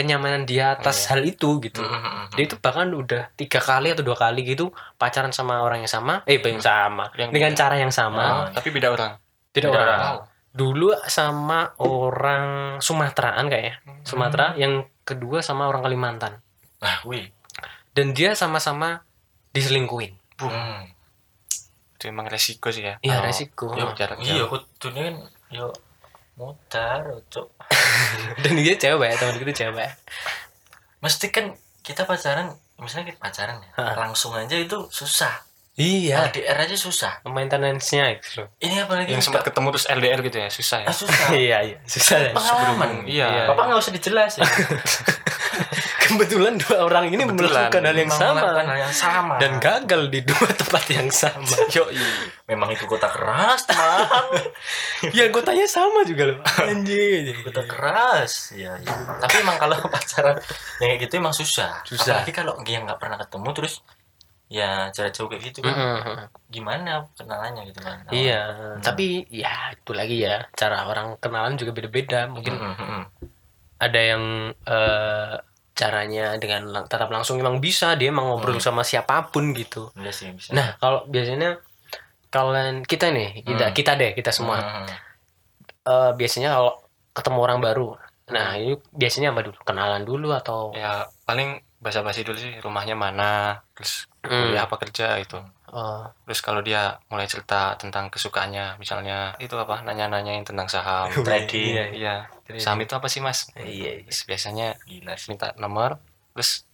kenyamanan 0.00 0.42
dia 0.42 0.74
atas 0.74 1.04
hal 1.06 1.20
itu 1.22 1.60
gitu. 1.60 1.78
Mm-mm. 1.78 2.32
dia 2.32 2.44
itu 2.44 2.56
bahkan 2.56 2.88
udah 2.88 3.28
tiga 3.34 3.60
kali 3.60 3.92
atau 3.92 4.00
dua 4.00 4.16
kali 4.16 4.42
gitu 4.42 4.72
pacaran 4.96 5.28
sama 5.30 5.60
orang 5.60 5.84
yang 5.84 5.92
sama 5.92 6.24
eh 6.24 6.40
yang 6.40 6.58
sama 6.58 7.12
Yang 7.14 7.30
dengan 7.30 7.52
beda. 7.52 7.60
cara 7.60 7.74
yang 7.76 7.92
sama. 7.92 8.24
Oh, 8.24 8.44
tapi 8.50 8.68
beda 8.70 8.88
orang. 8.88 9.12
Tidak 9.50 9.68
beda 9.68 9.78
orang. 9.78 10.00
orang. 10.00 10.18
dulu 10.50 10.88
sama 11.06 11.60
orang 11.76 12.44
Sumateraan 12.78 13.46
kayaknya. 13.46 13.78
Sumatera 14.02 14.56
yang 14.56 14.72
kedua 15.02 15.40
sama 15.40 15.66
orang 15.66 15.80
Kalimantan. 15.80 16.40
Ah 16.78 16.98
wih. 17.04 17.28
Dan 17.90 18.10
dia 18.10 18.32
sama-sama 18.32 19.04
diselingkuin 19.50 20.16
Hmm. 20.40 20.88
itu 21.92 22.08
emang 22.08 22.24
resiko 22.24 22.72
sih 22.72 22.80
ya. 22.80 22.96
Iya, 22.98 23.12
Kalau 23.12 23.26
resiko. 23.26 23.66
jarak 23.92 24.16
iya 24.22 24.48
kan 24.48 25.14
yo 25.50 25.68
mutar 26.40 27.04
cok 27.28 27.48
Dan 28.42 28.56
dia 28.56 28.72
cewek, 28.74 29.12
teman 29.14 29.36
kita 29.36 29.52
cewek. 29.54 29.90
mesti 30.98 31.28
kan 31.28 31.52
kita 31.80 32.02
pacaran 32.02 32.48
misalnya 32.76 33.08
kita 33.08 33.20
pacaran 33.20 33.56
ya 33.58 33.70
Ha. 33.74 33.84
langsung 33.98 34.32
aja 34.32 34.52
itu 34.54 34.88
susah 34.90 35.44
Iya. 35.72 36.28
LDR 36.28 36.58
aja 36.58 36.76
susah 36.76 37.24
Maintenance-nya 37.24 38.04
itu. 38.12 38.44
ini 38.58 38.76
apalagi 38.78 39.08
yang 39.10 39.22
sempat 39.22 39.44
ketemu 39.44 39.68
terus 39.70 39.86
LDR 39.86 40.20
gitu 40.20 40.36
ya 40.38 40.48
susah 40.48 40.78
ya 40.78 40.88
ah, 40.88 40.92
susah 40.92 41.26
Iya, 41.38 41.58
iya. 41.62 41.78
Susah 41.84 42.16
ya. 42.18 42.32
pengalaman 42.32 42.90
Iya. 43.06 43.28
bapak 43.46 43.64
nggak 43.66 43.80
usah 43.80 43.92
dijelasin 43.94 44.44
Kebetulan 46.10 46.54
dua 46.56 46.76
orang 46.82 47.04
ini 47.06 47.22
Kebetulan. 47.22 47.70
melakukan 47.70 47.82
hal 47.86 47.96
yang 47.96 48.10
sama 48.10 48.38
hal 48.42 48.78
yang 48.80 48.90
sama 48.92 49.34
dan 49.38 49.52
gagal 49.56 50.02
di 50.08 50.20
dua 50.20 50.48
tempat 50.60 50.84
yang 50.90 51.08
sama. 51.08 51.54
yo 51.74 51.86
memang 52.44 52.68
itu 52.68 52.82
kota 52.84 53.06
keras 53.06 53.62
teman 53.64 54.42
ya 55.16 55.30
kotanya 55.30 55.64
sama 55.64 56.02
juga 56.02 56.34
loh. 56.34 56.38
Anjir. 56.58 57.30
kota 57.40 57.62
keras 57.62 58.50
ya, 58.52 58.74
ya. 58.76 58.94
tapi 59.18 59.40
emang 59.40 59.54
kalau 59.56 59.78
pacaran 59.84 60.34
yang 60.78 60.90
kayak 60.90 61.00
gitu 61.00 61.12
emang 61.16 61.30
susah 61.30 61.80
Susah. 61.82 62.20
apalagi 62.20 62.32
kalau 62.32 62.58
dia 62.60 62.78
nggak 62.78 62.98
pernah 62.98 63.16
ketemu 63.16 63.48
terus 63.54 63.74
ya 64.50 64.90
jarak 64.90 65.14
jauh 65.14 65.30
kayak 65.30 65.46
gitu 65.46 65.62
kan 65.62 65.70
Mm-mm. 65.72 66.26
gimana 66.48 67.06
kenalannya 67.14 67.70
gitu 67.70 67.80
kan 67.80 68.02
Iya, 68.10 68.42
tapi 68.82 69.22
ya 69.30 69.70
itu 69.70 69.94
lagi 69.94 70.18
ya 70.18 70.42
cara 70.52 70.84
orang 70.84 71.14
kenalan 71.16 71.54
juga 71.54 71.70
beda-beda. 71.70 72.26
Mungkin 72.26 72.58
Mm, 72.58 72.66
mm, 72.66 72.82
mm. 72.82 73.02
ada 73.78 74.00
yang 74.02 74.24
eh, 74.50 75.34
caranya 75.80 76.36
dengan 76.36 76.68
lang- 76.68 76.84
tatap 76.84 77.08
langsung 77.08 77.36
emang 77.36 77.56
bisa 77.58 77.96
dia 77.96 78.12
emang 78.12 78.28
ngobrol 78.28 78.60
sama 78.60 78.84
siapa 78.84 79.24
pun 79.26 79.50
gitu. 79.52 79.88
Iya 79.96 80.12
sih 80.12 80.28
bisa 80.30 80.52
Nah 80.52 80.76
kalau 80.76 81.08
biasanya 81.08 81.56
kalian 82.28 82.84
kita 82.84 83.08
nih 83.08 83.40
kita 83.42 83.66
Hmm. 83.66 83.74
kita 83.74 83.92
deh 83.96 84.10
kita 84.12 84.30
semua 84.30 84.56
Mm, 84.56 84.70
mm. 84.84 84.88
eh, 85.82 86.10
biasanya 86.14 86.48
kalau 86.52 86.72
ketemu 87.10 87.38
orang 87.40 87.58
baru, 87.58 87.88
nah 88.28 88.54
ini 88.54 88.78
biasanya 88.92 89.34
apa 89.34 89.42
dulu 89.42 89.58
kenalan 89.60 90.04
dulu 90.04 90.30
atau 90.30 90.70
ya 90.70 90.92
paling 91.24 91.48
basa-basi 91.76 92.22
dulu 92.22 92.36
sih 92.36 92.54
rumahnya 92.60 92.94
mana 92.94 93.58
terus 93.74 94.06
Hmm. 94.20 94.52
apa 94.54 94.76
kerja 94.76 95.16
itu 95.16 95.40
eh, 95.70 96.02
terus 96.26 96.40
kalau 96.40 96.60
dia 96.60 96.98
mulai 97.06 97.24
cerita 97.24 97.74
tentang 97.74 98.10
kesukaannya 98.10 98.76
misalnya 98.76 99.38
itu 99.38 99.54
apa 99.54 99.82
nanya-nanyain 99.82 100.42
tentang 100.42 100.66
saham 100.66 101.06
Trading. 101.26 101.74
Iya, 101.74 101.84
iya 101.94 102.14
Trading. 102.44 102.62
saham 102.62 102.78
itu 102.80 102.92
apa 102.92 103.06
sih 103.06 103.18
mas 103.18 103.48
iya, 103.56 104.02
iya. 104.02 104.06
Terus 104.10 104.26
biasanya 104.26 104.66
gila 104.84 105.14
sih 105.14 105.30
minta 105.30 105.54
nomor 105.56 106.02
terus 106.34 106.66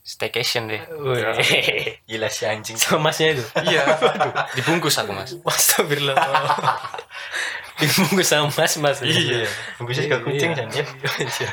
staycation 0.00 0.66
deh 0.66 0.80
Wih. 0.96 1.22
gila 2.08 2.26
sih 2.26 2.48
anjing 2.48 2.74
sama 2.74 3.12
masnya 3.12 3.36
itu. 3.36 3.44
iya 3.70 3.84
dibungkus 4.56 4.96
aku 4.96 5.12
mas 5.12 5.36
Astagfirullah. 5.36 6.16
Dibungkus 7.76 8.28
sama 8.28 8.48
mas 8.50 8.74
mas. 8.76 8.98
Iya. 9.00 9.48
Bungkusnya 9.80 10.04
juga 10.08 10.18
kucing, 10.20 10.52
Iya. 10.52 10.64
Jan, 10.64 10.68
ya. 10.68 10.84
Iya. 10.84 11.48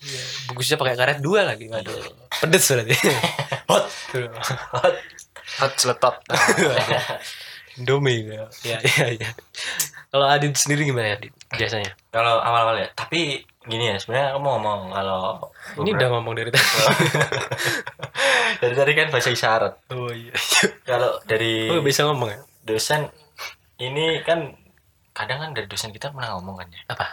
Iya. 0.00 0.20
Bungkusnya 0.48 0.76
pakai 0.76 0.96
karet 0.96 1.18
dua 1.20 1.44
lagi. 1.44 1.68
Waduh. 1.68 1.92
Pedes 2.40 2.64
berarti. 2.64 2.96
hot 3.68 3.84
hot 4.72 4.94
seletot 5.74 6.16
Indomie 7.78 8.26
ya. 8.26 8.44
Iya 8.62 8.78
iya 8.90 9.06
iya. 9.16 9.28
Kalau 10.08 10.26
Adit 10.26 10.52
sendiri 10.54 10.84
gimana 10.84 11.14
Adit 11.14 11.32
biasanya? 11.50 11.94
kalau 12.10 12.38
awal-awal 12.38 12.76
ya 12.76 12.88
tapi 12.92 13.38
gini 13.62 13.86
ya 13.86 13.96
sebenarnya 13.96 14.34
aku 14.34 14.40
mau 14.40 14.56
ngomong 14.56 14.90
kalau 14.90 15.22
Ini 15.78 15.90
udah 15.92 16.08
ngomong 16.10 16.34
dari 16.34 16.50
tadi. 16.50 16.66
dari 18.60 18.74
tadi 18.74 18.92
kan 18.92 19.06
bahasa 19.08 19.30
isyarat 19.30 19.74
Oh 19.88 20.10
iya. 20.10 20.32
kalau 20.82 21.14
dari 21.22 21.68
Oh 21.68 21.80
bisa 21.80 22.02
ngomong 22.04 22.28
ya? 22.28 22.38
dosen 22.62 23.06
ini 23.76 24.20
kan 24.20 24.52
kadang 25.12 25.38
kan 25.38 25.50
dari 25.50 25.66
dosen 25.66 25.90
kita 25.90 26.10
pernah 26.10 26.34
ngomong 26.34 26.56
kan 26.56 26.68
ya 26.68 26.82
Apa? 26.88 27.06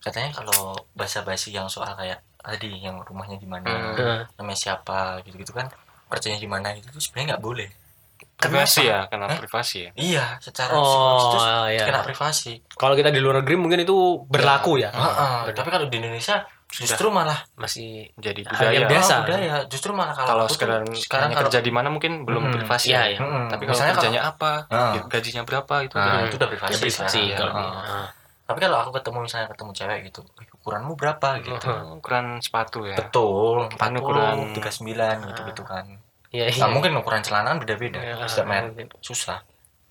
katanya 0.00 0.30
kalau 0.32 0.72
bahasa 0.92 1.20
basi 1.20 1.50
yang 1.50 1.66
soal 1.66 1.92
kayak 1.92 2.18
tadi 2.38 2.70
yang 2.78 3.02
rumahnya 3.02 3.36
di 3.36 3.44
mana 3.44 3.66
Heeh. 3.92 4.20
namanya 4.34 4.56
siapa 4.58 5.20
gitu-gitu 5.22 5.52
kan 5.52 5.68
kerjanya 6.08 6.38
di 6.38 6.48
mana 6.48 6.68
itu 6.72 6.88
sebenarnya 6.94 7.28
nggak 7.32 7.44
boleh 7.44 7.68
privasi 8.34 8.80
Kenapa? 8.80 8.90
ya 8.94 8.98
karena 9.08 9.26
Hah? 9.26 9.38
privasi 9.38 9.76
ya 9.80 9.90
iya 9.94 10.24
secara 10.38 10.70
Oh, 10.72 10.86
psikologis 10.86 11.42
itu 11.42 11.42
iya. 11.72 11.84
kena 11.84 12.00
privasi 12.02 12.52
Kalau 12.72 12.94
kita 12.94 13.10
di 13.10 13.18
luar 13.18 13.42
negeri 13.42 13.54
mungkin 13.56 13.78
itu 13.80 13.96
berlaku 14.24 14.78
ya. 14.78 14.90
Heeh, 14.90 15.38
Benar. 15.44 15.54
tapi 15.54 15.68
kalau 15.68 15.86
di 15.86 15.96
Indonesia 15.96 16.36
justru 16.68 17.08
malah 17.08 17.42
Masih 17.56 18.12
jadi 18.14 18.40
yang 18.40 18.52
budaya 18.52 18.78
biasa. 18.86 19.12
Ah, 19.12 19.20
budaya 19.24 19.54
justru 19.66 19.90
malah 19.90 20.14
kalau 20.14 20.28
kalau 20.28 20.46
sekarang 20.46 20.84
sekarang 20.92 21.28
kalau 21.30 21.42
kerja 21.44 21.58
di 21.58 21.72
mana 21.72 21.88
mungkin 21.88 22.22
belum 22.22 22.42
Hmm, 22.44 22.54
privasi 22.54 22.86
iya, 22.88 23.00
ya. 23.00 23.06
iya. 23.08 23.18
Mm-mm. 23.18 23.44
tapi 23.48 23.62
kalau 23.64 23.74
Misalnya 23.74 23.94
kerjanya 23.96 24.22
apa 24.24 24.52
Ah. 24.68 24.92
gajinya 25.02 25.42
berapa 25.42 25.74
itu 25.82 25.94
udah- 25.96 26.22
itu 26.24 26.36
udah 26.36 26.48
privasi, 26.48 26.70
ya 26.70 26.78
privasi 26.78 27.20
sekarang, 27.26 27.34
kalau 27.34 27.66
ya. 27.74 27.98
Tapi 28.48 28.58
kalau 28.58 28.80
aku 28.80 28.96
ketemu 28.96 29.18
misalnya 29.22 29.46
ketemu 29.52 29.70
cewek 29.70 29.98
gitu 30.08 30.20
"Wih, 30.34 30.48
ukuranmu 30.56 30.92
berapa? 30.94 31.28
Gitu. 31.38 31.68
Ukuran 31.94 32.40
sepatu 32.40 32.88
ya. 32.88 32.96
Betul 32.96 33.68
Kan 33.76 33.92
40 33.92 34.00
ukuran- 34.00 34.56
39 34.56 35.28
gitu 35.28 35.40
gitu 35.44 35.62
kan. 35.62 35.84
Iya 36.28 36.48
iya. 36.48 36.60
Nah, 36.60 36.72
mungkin 36.72 36.96
ukuran 36.96 37.20
celana 37.20 37.56
beda-beda 37.56 38.00
Iya, 38.00 38.24
setiap 38.24 38.48
merek 38.48 38.72
mungkin. 38.72 38.88
susah 39.00 39.44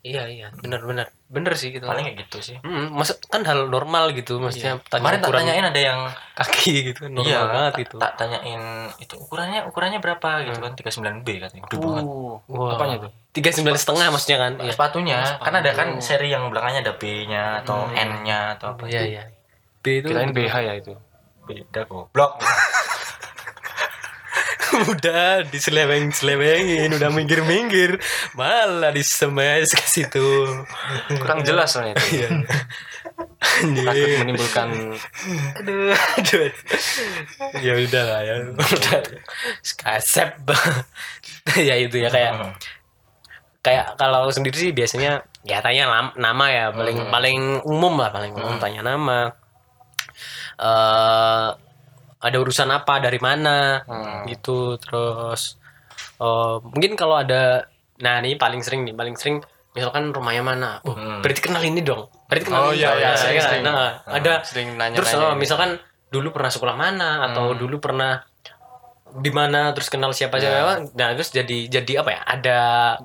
Iya 0.07 0.23
iya. 0.25 0.47
Benar 0.53 0.81
benar. 0.81 1.07
Benar 1.27 1.53
sih 1.53 1.69
gitu. 1.69 1.83
paling 1.83 2.03
kayak 2.03 2.23
gitu 2.23 2.37
sih 2.41 2.57
Hmm, 2.59 2.87
masa 2.89 3.19
kan 3.21 3.43
hal 3.43 3.67
normal 3.67 4.11
gitu 4.11 4.37
maksudnya 4.37 4.79
tanya 4.81 5.01
kemarin 5.01 5.19
tak 5.19 5.31
tanyain 5.33 5.65
ada 5.65 5.81
yang 5.81 5.99
kaki 6.33 6.71
gitu 6.87 6.99
kan 7.01 7.11
normal 7.11 7.27
iya 7.27 7.39
banget 7.45 7.67
tak- 7.69 7.81
gitu. 7.83 7.95
tak 7.97 8.11
tanyain 8.15 8.61
itu 8.95 9.13
ukurannya 9.17 9.59
ukurannya 9.65 9.99
berapa 9.99 10.29
gitu 10.43 10.57
kan 10.57 10.71
39B 10.73 11.27
katanya 11.37 11.63
gede 11.63 11.77
banget 11.77 12.03
Uh, 12.07 12.39
Wah. 12.47 12.73
apanya 12.73 12.95
tuh 12.99 13.11
Tiga 13.29 13.51
sembilan 13.51 13.75
setengah 13.75 14.07
maksudnya 14.07 14.37
kan? 14.39 14.51
Iya. 14.57 14.71
sepatunya 14.71 15.17
kan 15.37 15.53
ada 15.53 15.71
kan 15.71 15.87
sepatu. 15.93 16.07
seri 16.07 16.29
yang 16.29 16.47
belakangnya 16.47 16.81
ada 16.81 16.93
B-nya 16.95 17.43
atau 17.61 17.85
Hmm. 17.85 17.99
N-nya 18.09 18.39
atau 18.55 18.67
apa 18.71 18.83
Iya 18.85 19.01
iya. 19.03 19.23
B 19.77 19.99
itu 19.99 20.07
kirain 20.07 20.31
BH 20.31 20.55
ya 20.57 20.73
itu 20.75 20.93
beda 21.43 21.81
goblok 21.85 22.39
udah 24.85 25.47
diseleweng 25.49 26.13
selewengin 26.13 26.93
udah 26.93 27.09
minggir 27.09 27.41
minggir 27.41 27.91
malah 28.37 28.93
disemes 28.93 29.73
ke 29.73 29.85
situ. 29.87 30.45
kurang 31.17 31.41
jelas 31.41 31.73
soalnya 31.73 31.97
itu. 31.97 32.21
Iya. 32.21 32.29
takut 33.57 34.09
menimbulkan 34.21 34.69
aduh 35.57 35.95
aduh. 36.19 36.51
Ya 37.65 37.73
udah 37.73 38.03
lah 38.05 38.21
ya. 38.21 38.35
Udah. 38.53 39.01
Kasep. 39.81 40.29
Ya 41.57 41.75
itu 41.79 41.97
ya 41.97 42.11
kayak 42.11 42.59
kayak 43.63 43.95
kalau 43.97 44.29
sendiri 44.29 44.55
sih 44.55 44.71
biasanya 44.75 45.23
ya 45.47 45.63
tanya 45.63 46.11
nama 46.19 46.45
ya. 46.51 46.65
Paling 46.75 46.97
Hmm. 47.07 47.11
paling 47.11 47.39
umum 47.65 47.93
lah 47.97 48.11
paling 48.11 48.35
umum 48.35 48.59
tanya 48.61 48.83
nama. 48.83 49.31
Eh 50.59 51.66
ada 52.27 52.37
urusan 52.37 52.69
apa 52.69 52.99
dari 52.99 53.17
mana 53.17 53.81
Hmm. 53.81 54.23
gitu 54.25 54.75
terus 54.75 55.55
eh, 56.17 56.55
mungkin 56.61 56.93
kalau 56.93 57.15
ada 57.15 57.65
nah 57.97 58.19
ini 58.19 58.35
paling 58.35 58.59
sering 58.59 58.83
nih 58.83 58.93
paling 58.93 59.15
sering 59.15 59.41
misalkan 59.71 60.09
rumahnya 60.09 60.43
mana 60.43 60.71
oh, 60.81 60.91
Hmm. 60.91 61.21
berarti 61.21 61.39
kenal 61.39 61.61
ini 61.61 61.81
dong 61.81 62.09
berarti 62.25 62.45
kenal 62.45 62.61
Oh, 62.61 62.71
ini 62.71 62.81
iya, 62.81 62.89
iya, 62.93 63.09
sering, 63.13 63.37
kan? 63.37 63.45
sering. 63.47 63.63
Nah, 63.63 63.75
ada 64.05 64.33
sering 64.41 64.67
nanya 64.73 64.95
terus 64.95 65.13
oh, 65.13 65.33
misalkan 65.33 65.77
dulu 66.07 66.31
pernah 66.31 66.49
sekolah 66.49 66.75
mana 66.75 67.09
atau 67.27 67.51
Hmm. 67.51 67.57
dulu 67.57 67.77
pernah 67.77 68.21
di 69.09 69.31
mana 69.31 69.71
terus 69.71 69.87
kenal 69.87 70.11
siapa 70.11 70.35
siapa 70.35 70.91
nah 70.93 71.15
terus 71.15 71.31
jadi 71.31 71.71
jadi 71.71 72.03
apa 72.03 72.09
ya 72.11 72.21
ada 72.23 72.59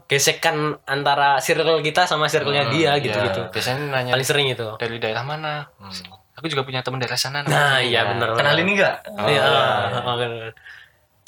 gesekan 0.05 0.57
antara 0.85 1.39
circle 1.39 1.79
kita 1.81 2.05
sama 2.05 2.27
circle-nya 2.27 2.67
Hmm, 2.67 2.75
dia 2.75 2.93
gitu 2.99 3.17
gitu 3.17 3.41
biasanya 3.49 3.79
nanya 3.89 4.13
paling 4.13 4.27
sering 4.27 4.47
itu 4.51 4.67
dari 4.77 4.99
daerah 4.99 5.23
mana 5.23 5.71
Hmm. 5.79 5.95
Aku 6.43 6.51
juga 6.51 6.63
punya 6.63 6.83
teman 6.83 6.99
daerah 6.99 7.15
sana 7.15 7.41
nah 7.41 7.79
iya 7.79 8.03
benar 8.05 8.35
kenal 8.35 8.59
ini 8.59 8.75
enggak 8.75 8.99
Iya, 9.23 9.41
Oh, 9.95 10.11
oh, 10.11 10.15
benar. 10.19 10.51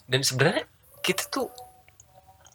dan 0.04 0.20
sebenarnya 0.20 0.64
kita 1.00 1.30
tuh 1.30 1.46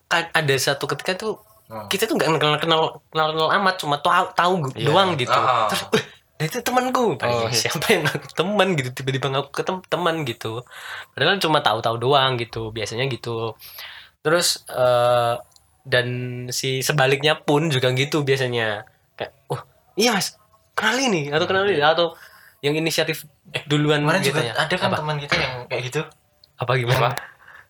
kan 0.06 0.28
ada 0.30 0.56
satu 0.56 0.84
ketika 0.86 1.16
tuh 1.16 1.39
Hmm. 1.66 1.86
kita 1.86 2.04
tuh 2.04 2.18
nggak 2.18 2.34
kenal 2.34 2.58
kenal 2.58 2.82
kenal 3.08 3.28
kenal 3.30 3.50
amat 3.56 3.78
cuma 3.78 3.96
tahu 3.96 4.25
tahu 4.34 4.54
Iya. 4.74 4.89
doang 4.89 5.13
gitu. 5.16 5.30
Ah. 5.32 5.70
terus 5.70 5.86
"Wih, 5.94 6.06
itu 6.42 6.58
temanku. 6.60 7.13
Oh, 7.16 7.46
iya. 7.46 7.54
siapa 7.54 7.86
yang 7.88 8.04
ngaku 8.04 8.28
teman 8.34 8.68
gitu. 8.74 8.89
Tiba-tiba 8.92 9.28
ngaku 9.30 9.50
ke 9.51 9.62
tem- 9.62 9.86
teman 9.86 10.25
gitu. 10.25 10.66
Padahal 11.13 11.38
cuma 11.38 11.62
tahu-tahu 11.62 11.96
doang 11.96 12.36
gitu 12.36 12.74
biasanya 12.74 13.06
gitu. 13.06 13.54
Terus 14.20 14.66
eh, 14.68 15.38
dan 15.86 16.08
si 16.50 16.82
sebaliknya 16.82 17.38
pun 17.38 17.70
juga 17.70 17.94
gitu 17.94 18.25
biasanya. 18.25 18.89
Kayak 19.13 19.38
wah 19.46 19.62
iya 19.94 20.10
mas. 20.12 20.42
Kenal 20.74 20.98
ini 20.98 21.30
atau 21.30 21.46
kenal 21.46 21.70
ini 21.70 21.86
atau 21.86 22.18
yang 22.60 22.75
inisiatif 22.75 23.24
duluan 23.72 24.04
kemarin 24.04 24.20
gitu 24.20 24.36
juga 24.36 24.42
ya 24.51 24.54
ada 24.60 24.75
kan 24.75 24.89
apa, 24.92 24.98
teman 25.00 25.18
kita 25.20 25.36
yang 25.39 25.54
kayak 25.72 25.84
gitu. 25.88 26.01
Apa 26.60 26.72
gimana? 26.75 27.16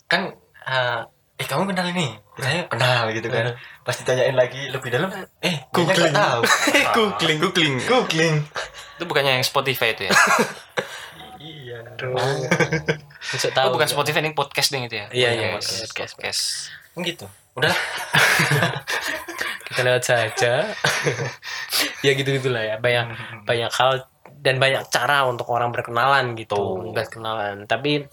Kan 0.10 0.34
eh, 0.66 1.02
eh 1.38 1.46
kamu 1.46 1.70
kenal 1.70 1.88
ini? 1.94 2.18
Saya 2.42 2.66
kenal 2.66 3.14
gitu 3.14 3.28
kan. 3.30 3.54
Pas 3.86 3.94
ditanyain 3.94 4.34
lagi 4.34 4.74
lebih 4.74 4.90
dalam 4.90 5.14
eh 5.46 5.56
Googling. 5.70 6.10
googling. 6.10 6.14
tahu. 6.14 6.42
Googling. 6.98 7.38
Googling. 7.38 7.76
Googling. 7.86 8.36
Itu 8.98 9.04
bukannya 9.06 9.40
yang 9.40 9.46
Spotify 9.46 9.94
itu 9.94 10.10
ya? 10.10 10.14
Iya 11.40 11.80
Masuk 13.32 13.48
oh, 13.48 13.56
tahu 13.56 13.68
bukan 13.72 13.88
nggak? 13.88 13.96
Spotify 13.96 14.20
ini 14.20 14.36
podcast 14.36 14.76
ding 14.76 14.84
itu 14.92 15.00
ya? 15.00 15.08
Iya, 15.16 15.30
iya, 15.32 15.48
podcast 15.56 15.88
podcast. 15.88 16.14
podcast. 16.20 16.42
Gitu. 17.00 17.26
Udah 17.56 17.72
kita 19.72 19.82
lewat 19.88 20.04
saja. 20.04 20.68
Ya 22.04 22.12
gitu 22.12 22.28
gitulah 22.36 22.60
ya. 22.60 22.76
Banyak 22.84 23.16
banyak 23.48 23.72
hal 23.72 24.04
dan 24.40 24.56
banyak 24.56 24.88
cara 24.88 25.24
untuk 25.24 25.48
orang 25.48 25.70
berkenalan 25.70 26.34
gitu 26.34 26.56
Tuh. 26.56 26.92
berkenalan 26.92 27.64
tapi 27.66 28.08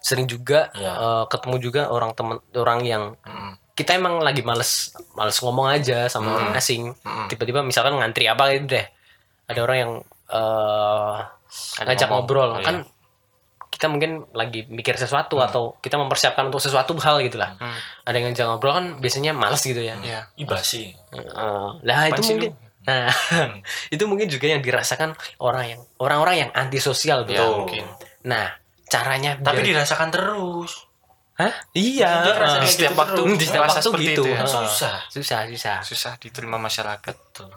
sering 0.00 0.24
juga 0.24 0.72
Iya. 0.72 0.92
eh, 0.92 1.24
ketemu 1.26 1.56
juga 1.58 1.82
orang 1.88 2.10
temen 2.12 2.38
orang 2.52 2.80
yang 2.82 3.04
Mm. 3.20 3.52
kita 3.72 3.94
emang 3.94 4.18
lagi 4.18 4.40
males 4.40 4.90
males 5.14 5.38
ngomong 5.38 5.70
aja 5.70 6.06
sama 6.06 6.34
orang 6.34 6.52
asing 6.52 6.92
Mm. 6.96 7.26
tiba-tiba 7.28 7.60
misalkan 7.60 7.94
ngantri 7.94 8.24
apa 8.24 8.50
gitu 8.52 8.74
deh 8.74 8.86
ada 9.46 9.60
orang 9.60 9.78
yang 9.78 9.92
eh 10.30 11.16
ngajak 11.80 12.06
ngomong. 12.06 12.22
ngobrol 12.22 12.50
Oh, 12.50 12.58
iya. 12.58 12.64
kan 12.64 12.76
kita 13.70 13.86
mungkin 13.86 14.26
lagi 14.32 14.66
mikir 14.66 14.94
sesuatu 14.94 15.38
atau 15.38 15.78
kita 15.78 15.94
mempersiapkan 15.94 16.46
untuk 16.46 16.58
sesuatu 16.58 16.92
hal 16.98 17.22
gitu 17.22 17.38
lah 17.38 17.54
Hmm. 17.56 17.78
ada 18.02 18.14
yang 18.14 18.30
ngajak 18.30 18.46
ngobrol 18.46 18.72
kan 18.72 18.86
biasanya 18.98 19.30
males 19.32 19.62
gitu 19.62 19.78
ya 19.78 19.94
Iya. 19.96 20.20
Ih, 20.34 20.44
basi. 20.44 20.90
Eh, 21.12 21.68
lah 21.80 22.00
itu 22.08 22.22
mungkin 22.24 22.50
nah 22.90 23.06
itu 23.94 24.02
mungkin 24.04 24.26
juga 24.26 24.46
yang 24.48 24.58
dirasakan 24.58 25.14
orang 25.38 25.64
yang 25.68 25.80
orang-orang 25.96 26.36
yang 26.40 26.50
antisosial 26.52 27.22
Ya, 27.22 27.38
betul 27.38 27.52
mungkin. 27.62 27.84
nah 28.22 28.50
caranya 28.84 29.38
Tapi 29.38 29.62
biar- 29.62 29.68
dirasakan 29.70 30.10
terus. 30.10 30.90
Hah? 31.34 31.54
iya 31.72 32.20
eh, 32.20 32.36
kayak 32.36 32.66
setiap 32.66 32.90
gitu 32.90 33.00
waktu 33.00 33.20
di 33.32 33.46
setiap 33.46 33.64
waktu 33.64 33.90
gitu 34.02 34.22
itu 34.22 34.22
ya. 34.28 34.42
Susah. 34.44 34.96
susah 35.08 35.40
susah 35.46 35.78
Susah 35.80 36.12
diterima 36.16 36.58
masyarakat. 36.58 37.14
Betul. 37.14 37.48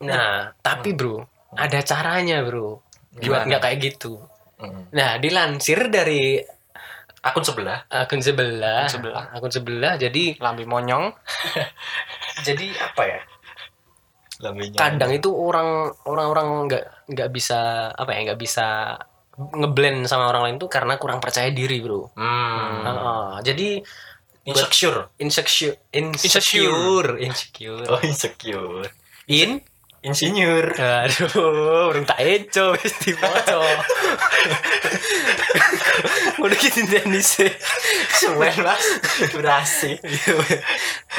nah 0.00 0.54
tapi 0.60 0.94
bro 0.94 1.20
ada 1.52 1.82
caranya 1.82 2.40
bro 2.40 2.78
buat 3.10 3.20
Gimana? 3.20 3.44
nggak 3.44 3.62
kayak 3.62 3.78
gitu 3.82 4.22
Mm. 4.56 4.92
nah 4.92 5.16
dilansir 5.16 5.88
dari 5.88 6.36
Akun 7.20 7.40
sebelah. 7.40 7.84
akun 7.86 8.20
sebelah 8.20 8.84
Akun 8.84 8.92
sebelah. 8.94 9.24
akun 9.30 9.48
sebelah 9.50 9.92
jadi 9.96 10.36
Lambi 10.36 10.64
monyong. 10.64 11.12
jadi 12.46 12.66
apa 12.78 13.02
ya 13.02 13.18
Kadang 14.74 15.10
itu 15.10 15.28
orang 15.30 15.68
orang-orang 16.04 16.46
nggak 16.66 16.84
nggak 17.08 17.28
bisa 17.30 17.58
apa 17.90 18.10
ya 18.10 18.32
nggak 18.32 18.40
bisa 18.40 18.96
ngeblend 19.36 20.04
sama 20.04 20.28
orang 20.28 20.42
lain 20.44 20.56
tuh 20.56 20.68
karena 20.68 20.96
kurang 20.96 21.16
percaya 21.18 21.48
diri 21.48 21.80
bro 21.80 22.12
Hmm. 22.12 22.84
Heeh. 22.84 23.28
jadi 23.42 23.68
Insecure. 24.40 25.12
insecure 25.16 25.76
insecure 25.92 27.12
insecure 27.18 27.84
Oh, 27.86 28.00
insecure. 28.00 28.88
in 29.26 29.60
Insinyur. 30.00 30.72
aduh 30.80 31.92
orang 31.92 32.08
tak 32.08 32.24
eco 32.24 32.72
wis 32.72 32.96
dipoco 32.98 33.60
udah 36.40 36.56
gitu 36.56 36.88
Indonesia 36.88 37.52
Semen 38.16 38.48
mas. 38.64 38.80
Durasi. 39.28 40.00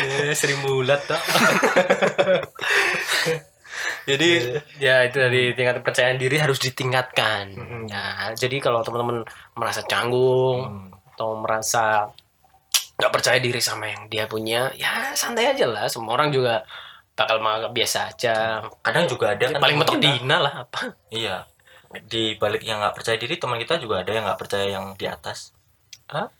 ya 0.02 0.34
sering 0.34 0.66
mulat 0.66 0.98
jadi 4.10 4.60
ya 4.82 5.06
itu 5.06 5.18
dari 5.22 5.54
tingkat 5.54 5.82
kepercayaan 5.82 6.18
diri 6.18 6.38
harus 6.42 6.58
ditingkatkan. 6.58 7.54
Nah 7.88 8.34
jadi 8.34 8.58
kalau 8.58 8.82
teman-teman 8.82 9.26
merasa 9.54 9.82
canggung 9.86 10.92
atau 11.14 11.38
merasa 11.38 12.10
nggak 12.98 13.14
percaya 13.14 13.42
diri 13.42 13.58
sama 13.58 13.90
yang 13.90 14.06
dia 14.10 14.30
punya 14.30 14.70
ya 14.78 15.14
santai 15.14 15.54
aja 15.54 15.66
lah. 15.70 15.86
Semua 15.90 16.18
orang 16.18 16.34
juga 16.34 16.66
bakal 17.18 17.38
menganggap 17.42 17.72
biasa 17.74 17.98
aja. 18.14 18.36
Kadang 18.82 19.06
juga 19.06 19.38
ada 19.38 19.46
kan 19.54 19.62
paling 19.62 19.78
mentok 19.78 20.02
Dina 20.02 20.38
lah 20.42 20.54
apa. 20.66 20.98
Iya. 21.14 21.46
Di 22.08 22.40
balik 22.40 22.64
yang 22.64 22.80
nggak 22.80 22.96
percaya 22.96 23.18
diri 23.20 23.36
teman 23.36 23.60
kita 23.60 23.78
juga 23.78 24.02
ada 24.02 24.12
yang 24.16 24.24
nggak 24.26 24.40
percaya 24.40 24.66
yang 24.66 24.96
di 24.96 25.06
atas. 25.06 25.54
Hah? 26.08 26.32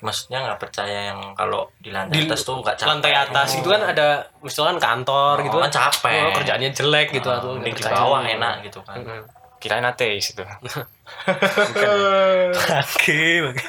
Maksudnya 0.00 0.38
nggak 0.40 0.58
percaya 0.58 0.98
yang 1.08 1.18
kalau 1.34 1.68
di 1.76 1.88
lantai 1.88 2.14
di 2.14 2.18
atas 2.24 2.42
tuh 2.42 2.58
nggak 2.58 2.74
capek. 2.74 2.88
lantai 2.88 3.10
atas 3.12 3.48
itu 3.54 3.66
kan 3.68 3.80
ada 3.84 4.06
misalkan 4.40 4.76
kantor 4.76 5.34
Oh, 5.36 5.42
gitu 5.44 5.56
kan 5.58 5.70
capek. 5.70 6.22
oh, 6.22 6.30
kerjaannya 6.34 6.68
jelek 6.70 7.06
gitu 7.12 7.26
Ah, 7.26 7.36
atau 7.36 7.50
di 7.56 7.70
bawah 7.82 8.20
enak 8.22 8.54
gitu 8.64 8.78
kan. 8.80 8.96
Mm-mm. 8.98 9.20
Kirain 9.56 9.84
ateis 9.84 10.32
itu. 10.32 10.40
Oke, 12.80 13.20
oke. 13.44 13.64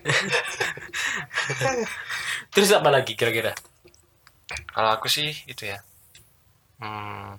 Terus 2.50 2.70
apa 2.72 2.88
lagi 2.88 3.12
kira-kira? 3.12 3.52
Kalau 4.66 4.90
aku 4.90 5.06
sih 5.06 5.30
itu 5.44 5.66
ya. 5.66 5.78
Hmm, 6.80 7.36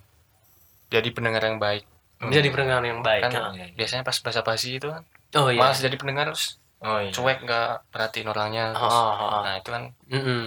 jadi 0.88 1.08
pendengar 1.10 1.41
yang 1.41 1.58
baik. 1.58 1.84
Jadi 2.21 2.47
pendengar 2.54 2.82
yang 2.86 3.01
baik. 3.01 3.21
Kan 3.25 3.32
Kan? 3.34 3.54
biasanya 3.73 4.06
pas 4.06 4.13
bahasa 4.21 4.41
basi 4.41 4.77
itu 4.77 4.86
kan 4.86 5.01
Oh 5.34 5.47
iya. 5.47 5.58
malas 5.58 5.80
jadi 5.80 5.95
pendengar 5.95 6.27
terus 6.30 6.60
Oh 6.82 6.98
iya. 6.98 7.13
cuek 7.13 7.46
nggak 7.46 7.94
perhatiin 7.94 8.28
orangnya. 8.28 8.74
Oh, 8.74 8.80
terus- 8.80 8.98
oh, 8.98 9.13
oh. 9.13 9.41
Nah 9.46 9.54
itu 9.56 9.70
kan 9.70 9.84
Mm-mm. 10.10 10.46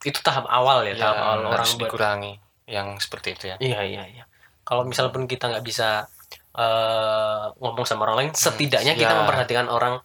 Itu 0.00 0.18
tahap 0.20 0.44
awal 0.46 0.84
ya, 0.84 0.92
ya, 0.92 1.00
tahap 1.02 1.16
awal 1.18 1.38
orang 1.42 1.52
harus 1.56 1.72
buat- 1.72 1.88
dikurangi 1.88 2.32
yang 2.68 2.96
seperti 2.96 3.28
itu 3.34 3.44
ya. 3.48 3.56
Iya 3.56 3.80
iya 3.82 4.02
iya. 4.06 4.24
Kalau 4.62 4.84
misal 4.84 5.08
pun 5.08 5.24
kita 5.24 5.48
nggak 5.48 5.64
bisa 5.64 6.04
eh, 6.50 7.44
ngomong 7.56 7.84
sama 7.84 8.04
orang 8.04 8.16
lain, 8.18 8.30
setidaknya 8.32 8.92
kita 8.92 9.08
ya. 9.08 9.18
memperhatikan 9.18 9.66
orang 9.66 10.02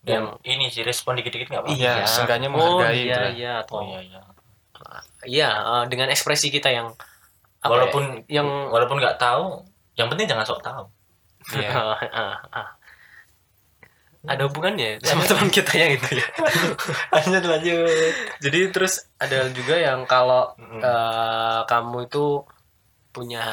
yang 0.00 0.32
Dan 0.32 0.48
ini 0.48 0.66
sih 0.66 0.80
respon 0.80 1.12
dikit-dikit 1.14 1.50
nggak 1.50 1.62
apa-apa. 1.62 1.76
Iya, 1.76 1.94
seenggaknya 2.06 2.48
oh, 2.48 2.52
menghargai 2.54 2.94
iya 2.94 3.04
gitu 3.04 3.20
lah. 3.20 3.32
iya 3.32 3.52
atau 3.60 3.74
Oh 3.76 3.84
iya 3.84 4.00
iya. 4.00 4.20
iya 5.26 5.48
eh, 5.52 5.84
dengan 5.86 6.08
ekspresi 6.08 6.48
kita 6.48 6.70
yang 6.70 6.88
apa 7.60 7.60
ya, 7.60 7.68
Walaupun 7.68 8.04
yang 8.26 8.48
walaupun 8.72 8.96
nggak 8.96 9.20
tahu, 9.20 9.60
yang 9.94 10.08
penting 10.08 10.24
jangan 10.24 10.48
sok 10.48 10.64
tahu. 10.64 10.88
Iya. 11.52 11.70
Ada 14.20 14.46
hubungannya 14.46 15.00
sama 15.00 15.24
teman 15.24 15.48
kita 15.48 15.72
yang 15.74 15.96
itu 15.96 16.20
ya. 16.20 16.26
Lanjut 17.16 17.40
lanjut. 17.42 18.12
Jadi 18.38 18.60
terus 18.68 19.08
ada 19.16 19.48
juga 19.48 19.74
yang 19.74 20.04
kalau 20.04 20.52
Mm. 20.60 20.80
eh, 20.84 21.60
kamu 21.64 22.04
itu 22.04 22.44
punya 23.10 23.44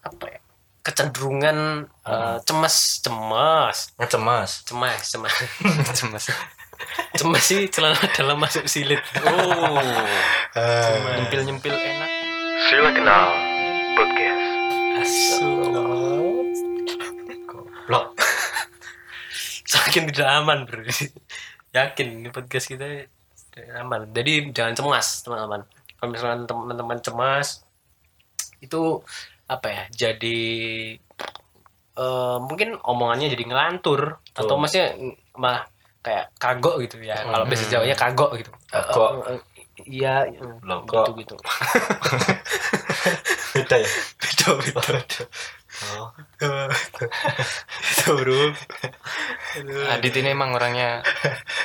apa 0.00 0.24
ya 0.28 0.38
kecenderungan 0.84 1.58
eh, 2.04 2.36
cemas 2.44 3.00
cemas 3.00 3.76
Ngecemas. 3.96 4.50
cemas 4.68 5.00
cemas 5.08 5.34
Cemas. 5.98 6.24
cemas 7.16 7.42
sih 7.42 7.64
celana 7.72 7.96
dalam 8.12 8.36
masuk 8.36 8.68
silit 8.68 9.00
Oh, 9.24 9.80
nyempil 11.16 11.48
nyempil 11.48 11.72
enak. 11.72 12.10
Sila 12.68 12.92
Kenal 12.92 13.24
Podcast. 13.96 15.40
Blok. 17.84 18.12
Saking 19.74 20.14
tidak 20.14 20.30
aman 20.30 20.58
bro. 20.70 20.86
Yakin 21.76 22.06
ini 22.22 22.30
podcast 22.30 22.70
kita 22.70 23.10
aman. 23.82 24.14
Jadi 24.14 24.54
jangan 24.54 24.74
cemas 24.78 25.26
teman-teman. 25.26 25.66
Kalau 25.98 26.10
misalkan 26.10 26.42
teman-teman 26.44 26.98
cemas 27.00 27.64
Itu 28.60 29.00
apa 29.48 29.66
ya 29.70 29.84
Jadi 29.90 30.40
eh, 31.98 32.36
Mungkin 32.38 32.78
omongannya 32.78 33.26
jadi 33.34 33.44
ngelantur. 33.50 34.22
Atau 34.34 34.54
Tuh. 34.54 34.58
maksudnya 34.62 34.94
malah 35.34 35.66
kayak 36.04 36.30
kagok 36.38 36.78
gitu 36.86 37.02
ya. 37.02 37.18
Kalau 37.26 37.46
bahasa 37.48 37.66
Jawanya 37.66 37.96
kagok 37.98 38.30
gitu. 38.38 38.50
Kagok. 38.70 39.10
Eh, 39.26 39.34
eh, 39.34 39.40
Iya 39.74 40.30
Logok. 40.62 41.18
gitu 41.18 41.34
gitu 41.34 41.36
Beda 43.58 43.76
ya. 43.82 43.90
Beda 44.22 44.46
beda 44.62 44.98
Oh. 45.74 46.08
Itu 47.82 48.14
bro 48.14 48.54
Adit 49.90 50.14
ini 50.22 50.30
emang 50.30 50.54
orangnya 50.54 51.02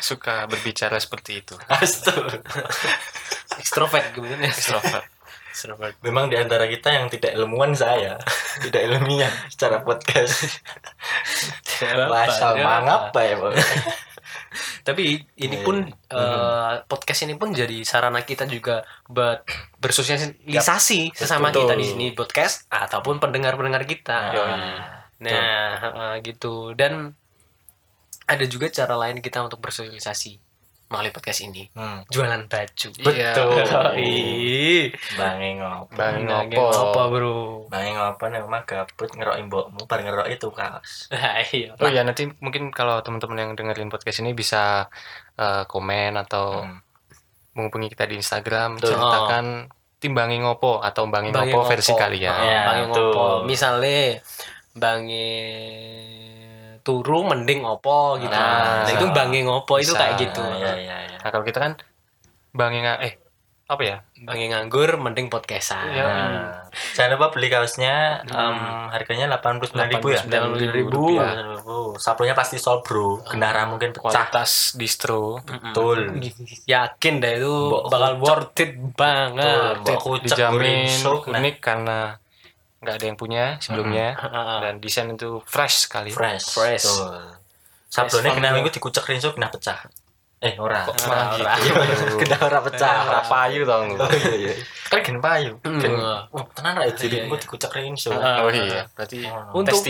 suka 0.02 0.50
berbicara 0.50 0.98
seperti 0.98 1.45
itu. 1.45 1.54
Astaga. 1.69 2.41
Extrovert 3.62 4.10
gimana 4.17 4.45
ya 4.45 4.50
Extrovert. 4.50 5.06
Extrovert 5.50 5.95
Memang 6.02 6.30
di 6.32 6.38
antara 6.39 6.65
kita 6.65 6.89
yang 6.89 7.06
tidak 7.12 7.36
ilmuwan 7.36 7.74
saya, 7.76 8.17
tidak 8.65 8.82
ilmiah 8.89 9.30
secara 9.52 9.82
podcast. 9.84 10.58
Bahasa 11.80 12.54
Tidak 12.54 12.60
apa-apa. 12.60 12.63
mangapa 12.63 13.19
ya, 13.24 13.36
Bang? 13.39 13.56
Tapi 14.83 15.21
ini 15.37 15.55
Iya, 15.59 15.65
pun 15.65 15.75
iya. 15.85 16.17
eh, 16.17 16.73
podcast 16.85 17.21
ini 17.25 17.35
pun 17.37 17.53
jadi 17.53 17.83
sarana 17.85 18.21
kita 18.25 18.49
juga 18.49 18.81
buat 19.05 19.45
bersosialisasi 19.79 21.13
sesama 21.13 21.49
Betul. 21.49 21.69
kita 21.69 21.73
di 21.77 21.85
sini 21.85 22.05
podcast 22.17 22.65
ataupun 22.69 23.21
pendengar-pendengar 23.21 23.85
kita. 23.85 24.19
Ah, 24.33 24.95
Nah, 25.19 25.35
eh, 26.15 26.15
gitu. 26.23 26.71
Dan 26.79 27.11
ada 28.23 28.45
juga 28.47 28.71
cara 28.71 28.95
lain 28.95 29.19
kita 29.19 29.43
untuk 29.43 29.59
bersosialisasi 29.59 30.48
melalui 30.89 31.10
podcast 31.10 31.39
ini. 31.41 31.69
Hmm. 31.71 32.02
Jualan 32.08 32.45
baju. 32.45 32.89
Iya. 32.99 33.32
Ih, 33.95 34.89
Bangi 35.13 35.49
ngopo. 35.56 35.93
Bang 35.93 36.25
ngopo. 36.25 36.65
apa, 36.65 37.02
Bro? 37.08 37.38
Bangi 37.67 37.91
ngopo 37.93 38.23
nih 38.25 38.41
mah 38.41 38.62
gabut 38.63 39.10
ngerok 39.12 39.38
imbokmu 39.39 39.82
bar 39.86 40.02
ngerok 40.02 40.28
itu 40.28 40.49
kaos. 40.49 41.08
Nah, 41.10 41.45
iya. 41.47 41.73
Oh 41.75 41.86
ya 41.88 42.02
nanti 42.02 42.25
mungkin 42.39 42.69
kalau 42.69 42.99
teman-teman 42.99 43.38
yang 43.38 43.52
dengerin 43.54 43.88
podcast 43.88 44.19
ini 44.19 44.34
bisa 44.34 44.89
eh, 45.36 45.63
komen 45.63 46.17
atau 46.17 46.62
Hmm. 46.62 46.82
menghubungi 47.52 47.89
kita 47.89 48.04
di 48.04 48.15
Instagram 48.15 48.78
Betul. 48.78 48.93
ceritakan 48.93 49.45
timbangi 49.97 50.39
ngopo 50.39 50.80
atau 50.80 51.06
bangi 51.06 51.30
Bangi 51.30 51.52
ngopo 51.52 51.67
versi 51.67 51.91
ngopo. 51.91 52.02
kalian. 52.02 52.34
Ya, 52.39 52.62
Bangi 52.65 52.84
betul. 52.88 53.04
ngopo. 53.06 53.25
Misalnya 53.43 54.02
bangi 54.71 55.30
turu 56.89 57.21
mending 57.21 57.62
opo 57.62 58.17
gitu. 58.17 58.34
Nah, 58.34 58.82
Nah, 58.82 58.89
itu 58.89 59.06
bangi 59.13 59.45
ngopo 59.45 59.78
itu 59.78 59.93
Bisa. 59.93 60.02
kayak 60.02 60.15
gitu. 60.17 60.41
Iya 60.41 60.73
iya 60.75 60.97
iya. 61.06 61.17
Nah 61.21 61.30
kalau 61.30 61.45
kita 61.45 61.62
kan 61.62 61.78
bangi 62.49 62.82
nga- 62.82 62.97
eh 62.97 63.13
apa 63.69 63.86
ya 63.86 63.97
Bagi 64.19 64.49
nganggur 64.49 64.97
mending 64.97 65.30
podcastan. 65.30 65.93
Iya. 65.93 66.02
Nah, 66.04 66.65
jangan 66.91 67.13
lupa 67.13 67.30
beli 67.30 67.47
kaosnya 67.47 68.25
em, 68.25 68.58
harganya 68.89 69.30
89.000 69.30 69.93
ribu 69.93 70.08
ya 70.10 70.21
89.000 70.25 70.89
rupiah. 70.89 71.32
Sablonya 71.95 72.34
pasti 72.34 72.58
sol 72.58 72.82
bro 72.82 73.21
genara 73.23 73.63
mungkin 73.63 73.93
pecah 73.93 74.02
kualitas 74.25 74.73
distro 74.73 75.45
betul 75.45 76.17
Yakin 76.65 77.13
deh 77.21 77.34
itu 77.38 77.54
Mbok 77.69 77.84
bakal 77.88 78.13
worth 78.17 78.58
it 78.58 78.73
banget. 78.97 79.75
Kucek 79.86 80.25
dijamin 80.25 80.52
guringsuk, 80.52 81.21
nah, 81.30 81.38
unik 81.38 81.56
karena 81.62 81.99
nggak 82.79 82.95
ada 82.95 83.05
yang 83.05 83.15
punya 83.15 83.43
sebelumnya 83.59 84.15
Heeh. 84.15 84.57
dan 84.61 84.73
desain 84.77 85.07
itu 85.07 85.43
fresh 85.43 85.85
sekali 85.85 86.09
fresh 86.09 86.45
Fresh. 86.49 86.87
betul. 86.87 87.19
sablonnya 87.87 88.31
kena 88.33 88.49
minggu 88.53 88.69
dikucek 88.69 89.03
rinso 89.05 89.31
kena 89.31 89.47
pecah 89.47 89.83
eh 90.39 90.55
ora 90.55 90.87
Ora, 90.87 91.35
ora. 91.35 91.53
kena 92.23 92.37
ora 92.39 92.59
pecah 92.61 92.95
ora 93.05 93.21
payu 93.21 93.67
tau 93.67 93.83
oh 93.83 94.07
iya 94.09 94.31
iya 94.37 94.53
kan 94.87 94.99
gen 95.01 95.19
payu 95.19 95.59
Hmm. 95.59 95.75
gen 95.77 95.91
oh 96.31 96.43
tenan 96.53 96.79
ra 96.79 96.87
jadi 96.87 97.11
Iya, 97.11 97.21
minggu 97.25 97.35
iya. 97.35 97.43
dikucek 97.43 97.71
rinso 97.73 98.15
oh 98.15 98.47
iya 98.47 98.87
berarti 98.95 99.27
Oh. 99.27 99.59
Untuk 99.59 99.83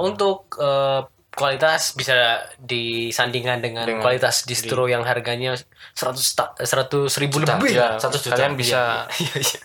untuk 0.00 0.38
eh, 0.56 1.00
kualitas 1.30 1.92
bisa 1.92 2.42
disandingkan 2.58 3.60
dengan, 3.60 3.86
Dengan 3.86 4.02
kualitas 4.02 4.42
distro 4.42 4.84
yang 4.86 5.04
harganya 5.04 5.54
100 5.94 6.16
ta- 6.34 6.56
100 6.58 7.06
ribu 7.18 7.38
Juta, 7.38 7.54
lebih. 7.54 7.76
ya. 7.76 7.94
100 7.96 8.18
juta. 8.18 8.34
kalian 8.34 8.54
bisa 8.56 9.06
Iya, 9.14 9.34
iya. 9.38 9.58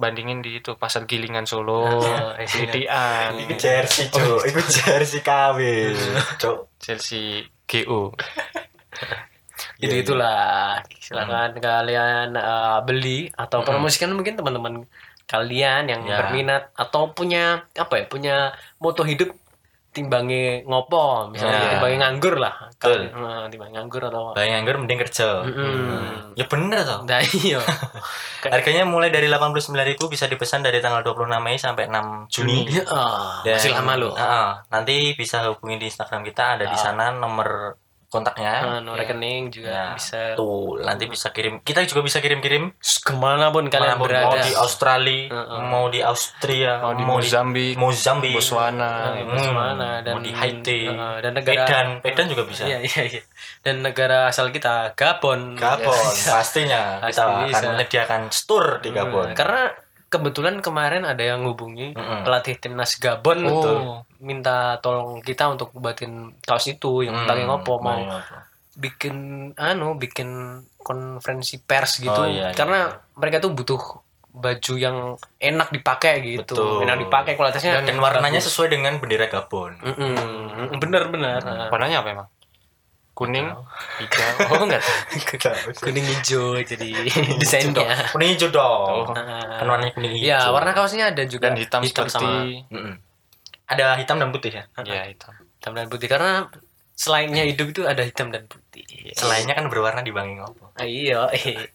Bandingin 0.00 0.40
di 0.40 0.58
itu 0.58 0.72
pasar 0.74 1.04
gilingan 1.04 1.44
Solo 1.44 2.00
Ah, 2.00 2.40
iya. 2.40 3.36
Iku 3.36 3.54
jersey 3.54 4.08
cuk. 4.08 4.40
Iku 4.42 4.60
jersey 4.64 5.20
KW 5.20 5.58
cuk. 6.42 6.58
Chelsea 6.80 7.44
GO 7.66 8.16
Jadi 9.76 9.92
Iya, 9.92 10.02
itulah 10.02 10.40
silakan 10.96 11.52
kalian 11.54 12.32
eh, 12.32 12.78
beli 12.82 13.28
atau 13.30 13.60
promosikan 13.60 14.10
mungkin 14.10 14.32
teman-teman 14.34 14.88
kalian 15.24 15.84
yang 15.86 16.02
Ya. 16.02 16.16
berminat 16.18 16.72
atau 16.74 17.12
punya 17.12 17.68
apa 17.70 17.94
ya 17.94 18.04
punya 18.04 18.36
moto 18.76 19.04
hidup 19.04 19.30
timbangi 19.90 20.62
ngopo 20.64 21.28
misalnya 21.28 21.58
Ya. 21.58 21.70
timbangi 21.74 21.96
nganggur 21.98 22.34
lah 22.36 22.54
Betul. 22.70 23.10
Eh, 23.10 23.44
timbangi 23.48 23.74
nganggur 23.74 24.02
atau 24.04 24.30
bayang 24.32 24.62
anggur 24.62 24.78
mending 24.78 25.00
kerja 25.00 25.42
Mm-mm. 25.42 26.32
ya 26.32 26.46
bener 26.46 26.80
toh 26.80 27.00
nah 27.02 27.18
iya 27.18 27.58
harganya 28.46 28.84
mulai 28.84 29.08
dari 29.08 29.26
89.000 29.26 29.98
bisa 30.06 30.24
dipesan 30.24 30.62
dari 30.62 30.78
tanggal 30.78 31.02
26 31.02 31.26
Mei 31.38 31.56
sampai 31.56 31.84
6 31.86 32.30
Juni 32.30 32.64
Ya, 32.66 32.86
ah, 32.86 33.42
Dan- 33.42 33.58
masih 33.58 33.72
lama 33.72 33.92
loh 33.94 34.12
Ah, 34.12 34.22
ah. 34.22 34.48
nanti 34.70 35.12
bisa 35.12 35.42
hubungi 35.44 35.76
di 35.76 35.86
Instagram 35.86 36.22
kita 36.22 36.56
ada 36.56 36.64
di 36.64 36.72
Ah. 36.72 36.80
sana 36.80 37.10
nomor 37.10 37.74
kontaknya. 38.10 38.82
Nah, 38.82 38.92
rekening 38.92 39.48
juga 39.48 39.70
Ya. 39.70 39.84
bisa. 39.94 40.34
Tuh 40.34 40.82
nanti 40.82 41.06
bisa 41.06 41.30
kirim. 41.30 41.62
Kita 41.62 41.86
juga 41.86 42.02
bisa 42.02 42.18
kirim-kirim. 42.18 42.74
Ke 42.76 43.14
mana 43.14 43.48
pun 43.48 43.64
kalian 43.66 43.94
Mana 43.94 43.96
pun, 43.96 44.10
berada. 44.10 44.26
Mau 44.26 44.36
di 44.36 44.52
Australia 44.52 45.30
Heeh. 45.30 45.60
mau 45.62 45.86
di 45.86 46.00
Austria 46.02 46.72
mau 46.76 46.92
di 46.92 47.04
Mozambik 47.04 47.74
Mozambik 47.74 48.34
Botswana. 48.34 49.14
Gitu. 49.14 49.30
Botswana 49.30 49.90
dan 50.02 50.12
mau 50.12 50.20
di 50.20 50.32
Haiti 50.34 50.80
Heeh, 50.84 51.14
dan 51.22 51.32
negara 51.32 51.62
Medan. 51.62 51.86
Medan 52.02 52.26
juga 52.26 52.42
bisa. 52.44 52.62
Iya 52.66 52.78
iya 52.82 53.02
iya. 53.08 53.22
Dan 53.62 53.80
negara 53.80 54.26
asal 54.26 54.50
kita 54.50 54.92
Gabon. 54.92 55.54
Gabon 55.54 55.94
Ya, 56.18 56.34
pastinya. 56.34 56.82
Pasti 57.06 57.14
kita 57.14 57.22
akan 57.22 57.46
bisa. 57.46 57.64
menyediakan 57.70 58.20
tour 58.44 58.82
di 58.82 58.90
Gabon. 58.90 59.30
Hmm, 59.30 59.38
Karena 59.38 59.70
kebetulan 60.10 60.58
kemarin 60.58 61.02
ada 61.02 61.22
yang 61.22 61.42
hubungi 61.44 61.94
Mm-mm. 61.94 62.22
pelatih 62.22 62.58
timnas 62.58 62.98
Gabon 62.98 63.38
Oh. 63.42 63.62
tuh 63.62 63.78
minta 64.20 64.76
tolong 64.78 65.18
kita 65.20 65.46
untuk 65.48 65.70
buatin 65.72 66.12
kaos 66.40 66.66
itu 66.66 67.02
yang 67.02 67.14
Hmm, 67.16 67.24
pakai 67.24 67.44
ngopo 67.44 67.78
mau 67.78 67.94
pakai 67.94 68.04
ngopo. 68.04 68.34
bikin 68.76 69.16
anu 69.54 69.94
bikin 69.94 70.28
konferensi 70.76 71.58
pers 71.58 71.98
gitu 71.98 72.10
Oh, 72.12 72.26
iya, 72.26 72.50
iya. 72.50 72.52
karena 72.52 72.90
mereka 73.14 73.38
tuh 73.38 73.52
butuh 73.52 73.78
baju 74.30 74.74
yang 74.76 74.96
enak 75.36 75.70
dipakai 75.70 76.22
gitu 76.24 76.54
Betul. 76.54 76.82
enak 76.82 76.98
dipakai 77.00 77.34
kualitasnya 77.34 77.78
dan 77.80 77.96
warnanya 77.96 78.38
sesuai 78.38 78.68
dengan 78.68 78.98
bendera 78.98 79.26
Gabon 79.26 79.78
Mm-mm. 79.80 80.74
bener 80.76 81.06
bener 81.06 81.38
warnanya 81.66 82.02
apa 82.02 82.08
emang 82.12 82.28
kuning 83.22 83.46
hijau. 84.00 84.30
Oh 84.48 84.64
enggak. 84.64 84.80
Kuning 85.76 86.06
hijau 86.06 86.56
jadi 86.56 86.88
desainnya. 87.36 88.08
Kuning 88.10 88.32
hijau 88.32 88.48
dong. 88.48 89.04
Oh. 89.04 89.12
kan 89.12 89.66
warnanya 89.66 89.92
kuning 89.92 90.16
hijau. 90.16 90.28
ya 90.32 90.48
warna 90.48 90.72
kaosnya 90.72 91.12
ada 91.12 91.22
juga. 91.28 91.52
Dan 91.52 91.60
hitam, 91.60 91.84
sama 91.84 92.08
seperti 92.08 92.64
Mm-mm. 92.72 92.94
ada 93.68 94.00
hitam 94.00 94.16
dan 94.16 94.32
putih 94.32 94.56
ya? 94.56 94.64
Ya 94.82 95.04
hitam. 95.04 95.36
Hitam 95.36 95.72
dan 95.76 95.86
putih. 95.86 96.08
Karena 96.08 96.48
selainnya 96.96 97.44
hidup 97.44 97.70
itu 97.70 97.84
ada 97.84 98.00
hitam 98.00 98.32
dan 98.32 98.48
putih. 98.48 98.84
Selainnya 99.12 99.52
kan 99.52 99.68
berwarna 99.68 100.00
di 100.00 100.12
Bangi 100.12 100.36
Ngopo 100.36 100.72
Ah, 100.76 100.88
iya 100.88 101.28
eh. 101.32 101.68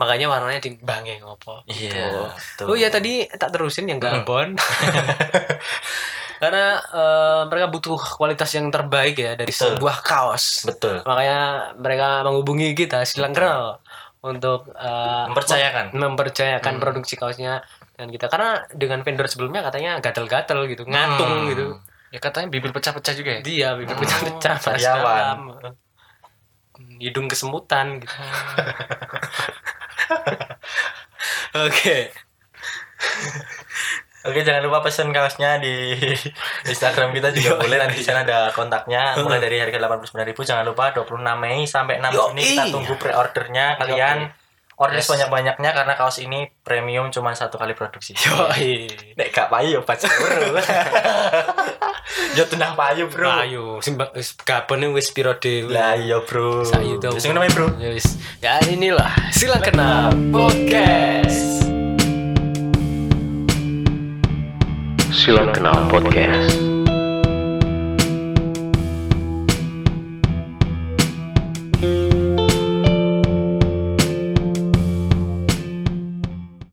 makanya 0.00 0.32
warnanya 0.32 0.64
di 0.64 0.80
bange 0.80 1.20
ngopo 1.20 1.60
Iya, 1.68 2.32
Gitu. 2.32 2.64
oh 2.64 2.72
ya 2.72 2.88
tadi 2.88 3.28
tak 3.28 3.52
terusin 3.52 3.84
yang 3.84 4.00
Gabon 4.00 4.56
karena 6.42 6.66
eh, 6.82 7.42
mereka 7.46 7.66
butuh 7.68 7.94
kualitas 8.18 8.50
yang 8.50 8.66
terbaik 8.68 9.14
ya 9.14 9.32
dari 9.32 9.46
Betul. 9.46 9.78
sebuah 9.78 10.02
kaos 10.02 10.66
betul 10.66 10.98
makanya 11.02 11.38
mereka 11.76 12.26
menghubungi 12.26 12.74
kita 12.74 13.06
silang 13.06 13.30
kenal 13.30 13.78
untuk 14.20 14.66
eh, 14.72 15.24
Mempercayakan. 15.24 15.94
mem- 15.94 16.12
mempercayakan 16.12 16.74
Hmm. 16.74 16.82
produksi 16.82 17.14
kaosnya 17.14 17.62
dan 17.94 18.06
kita 18.08 18.26
karena 18.26 18.66
dengan 18.70 19.00
vendor 19.00 19.26
sebelumnya 19.26 19.62
katanya 19.62 19.98
gatel-gatel 19.98 20.66
gitu 20.66 20.82
ngatung 20.84 21.46
Hmm. 21.46 21.48
gitu 21.48 21.66
ya 22.10 22.18
katanya 22.18 22.50
bibir 22.50 22.70
pecah-pecah 22.70 23.14
juga 23.14 23.30
ya 23.32 23.40
dia 23.40 23.68
bibir 23.72 23.94
pecah-pecah 23.94 24.56
pas 24.58 24.74
karyawan. 24.74 25.38
dalam. 25.38 25.38
hidung 26.98 27.26
kesemutan 27.26 27.98
gitu 27.98 28.10
oke 31.62 31.98
Oke 34.22 34.40
jangan 34.40 34.62
lupa 34.62 34.86
pesen 34.86 35.10
kaosnya 35.10 35.58
di 35.58 35.98
Instagram 36.70 37.10
kita 37.10 37.34
juga 37.34 37.58
boleh 37.58 37.74
nanti 37.74 37.98
di 37.98 38.06
sana 38.06 38.22
ada 38.22 38.50
kontaknya 38.50 39.18
mulai 39.18 39.42
dari 39.42 39.58
harga 39.58 39.74
89.000 39.76 40.14
jangan 40.46 40.62
lupa 40.62 40.94
26 40.94 41.18
Mei 41.36 41.66
sampai 41.66 41.98
6 41.98 42.06
Yoi. 42.06 42.22
Juni 42.30 42.42
kita 42.46 42.64
tunggu 42.70 42.94
pre-ordernya 42.96 43.66
kalian 43.76 44.30
order 44.72 44.98
Yes. 44.98 45.06
sebanyak-banyaknya 45.06 45.70
karena 45.70 45.94
kaos 45.94 46.18
ini 46.18 46.48
premium 46.62 47.06
cuma 47.08 47.34
satu 47.34 47.54
kali 47.54 47.70
produksi. 47.72 48.14
Yoi. 48.18 48.90
Nek 49.14 49.28
gak 49.30 49.46
payu 49.46 49.82
pas 49.82 49.98
bro. 49.98 50.58
Yo 52.38 52.46
tenang 52.46 52.74
payu 52.74 53.06
bro. 53.06 53.30
Ayo, 53.30 53.64
simba 53.78 54.10
wis 54.12 54.34
kapan 54.34 54.90
wis 54.90 55.10
piro 55.10 55.34
dhewe. 55.36 55.70
Lah 55.70 55.94
iya 55.94 56.18
bro. 56.18 56.62
Sayu 56.62 56.98
tau. 56.98 57.14
Sing 57.14 57.30
namanya 57.30 57.52
bro. 57.52 57.68
Ya 57.78 57.90
wis. 57.90 58.18
Ya 58.38 58.58
inilah 58.64 59.12
silang 59.30 59.62
kenal 59.62 60.10
podcast. 60.34 61.81
Silang 65.22 65.54
Kenal 65.54 65.86
Podcast. 65.86 66.71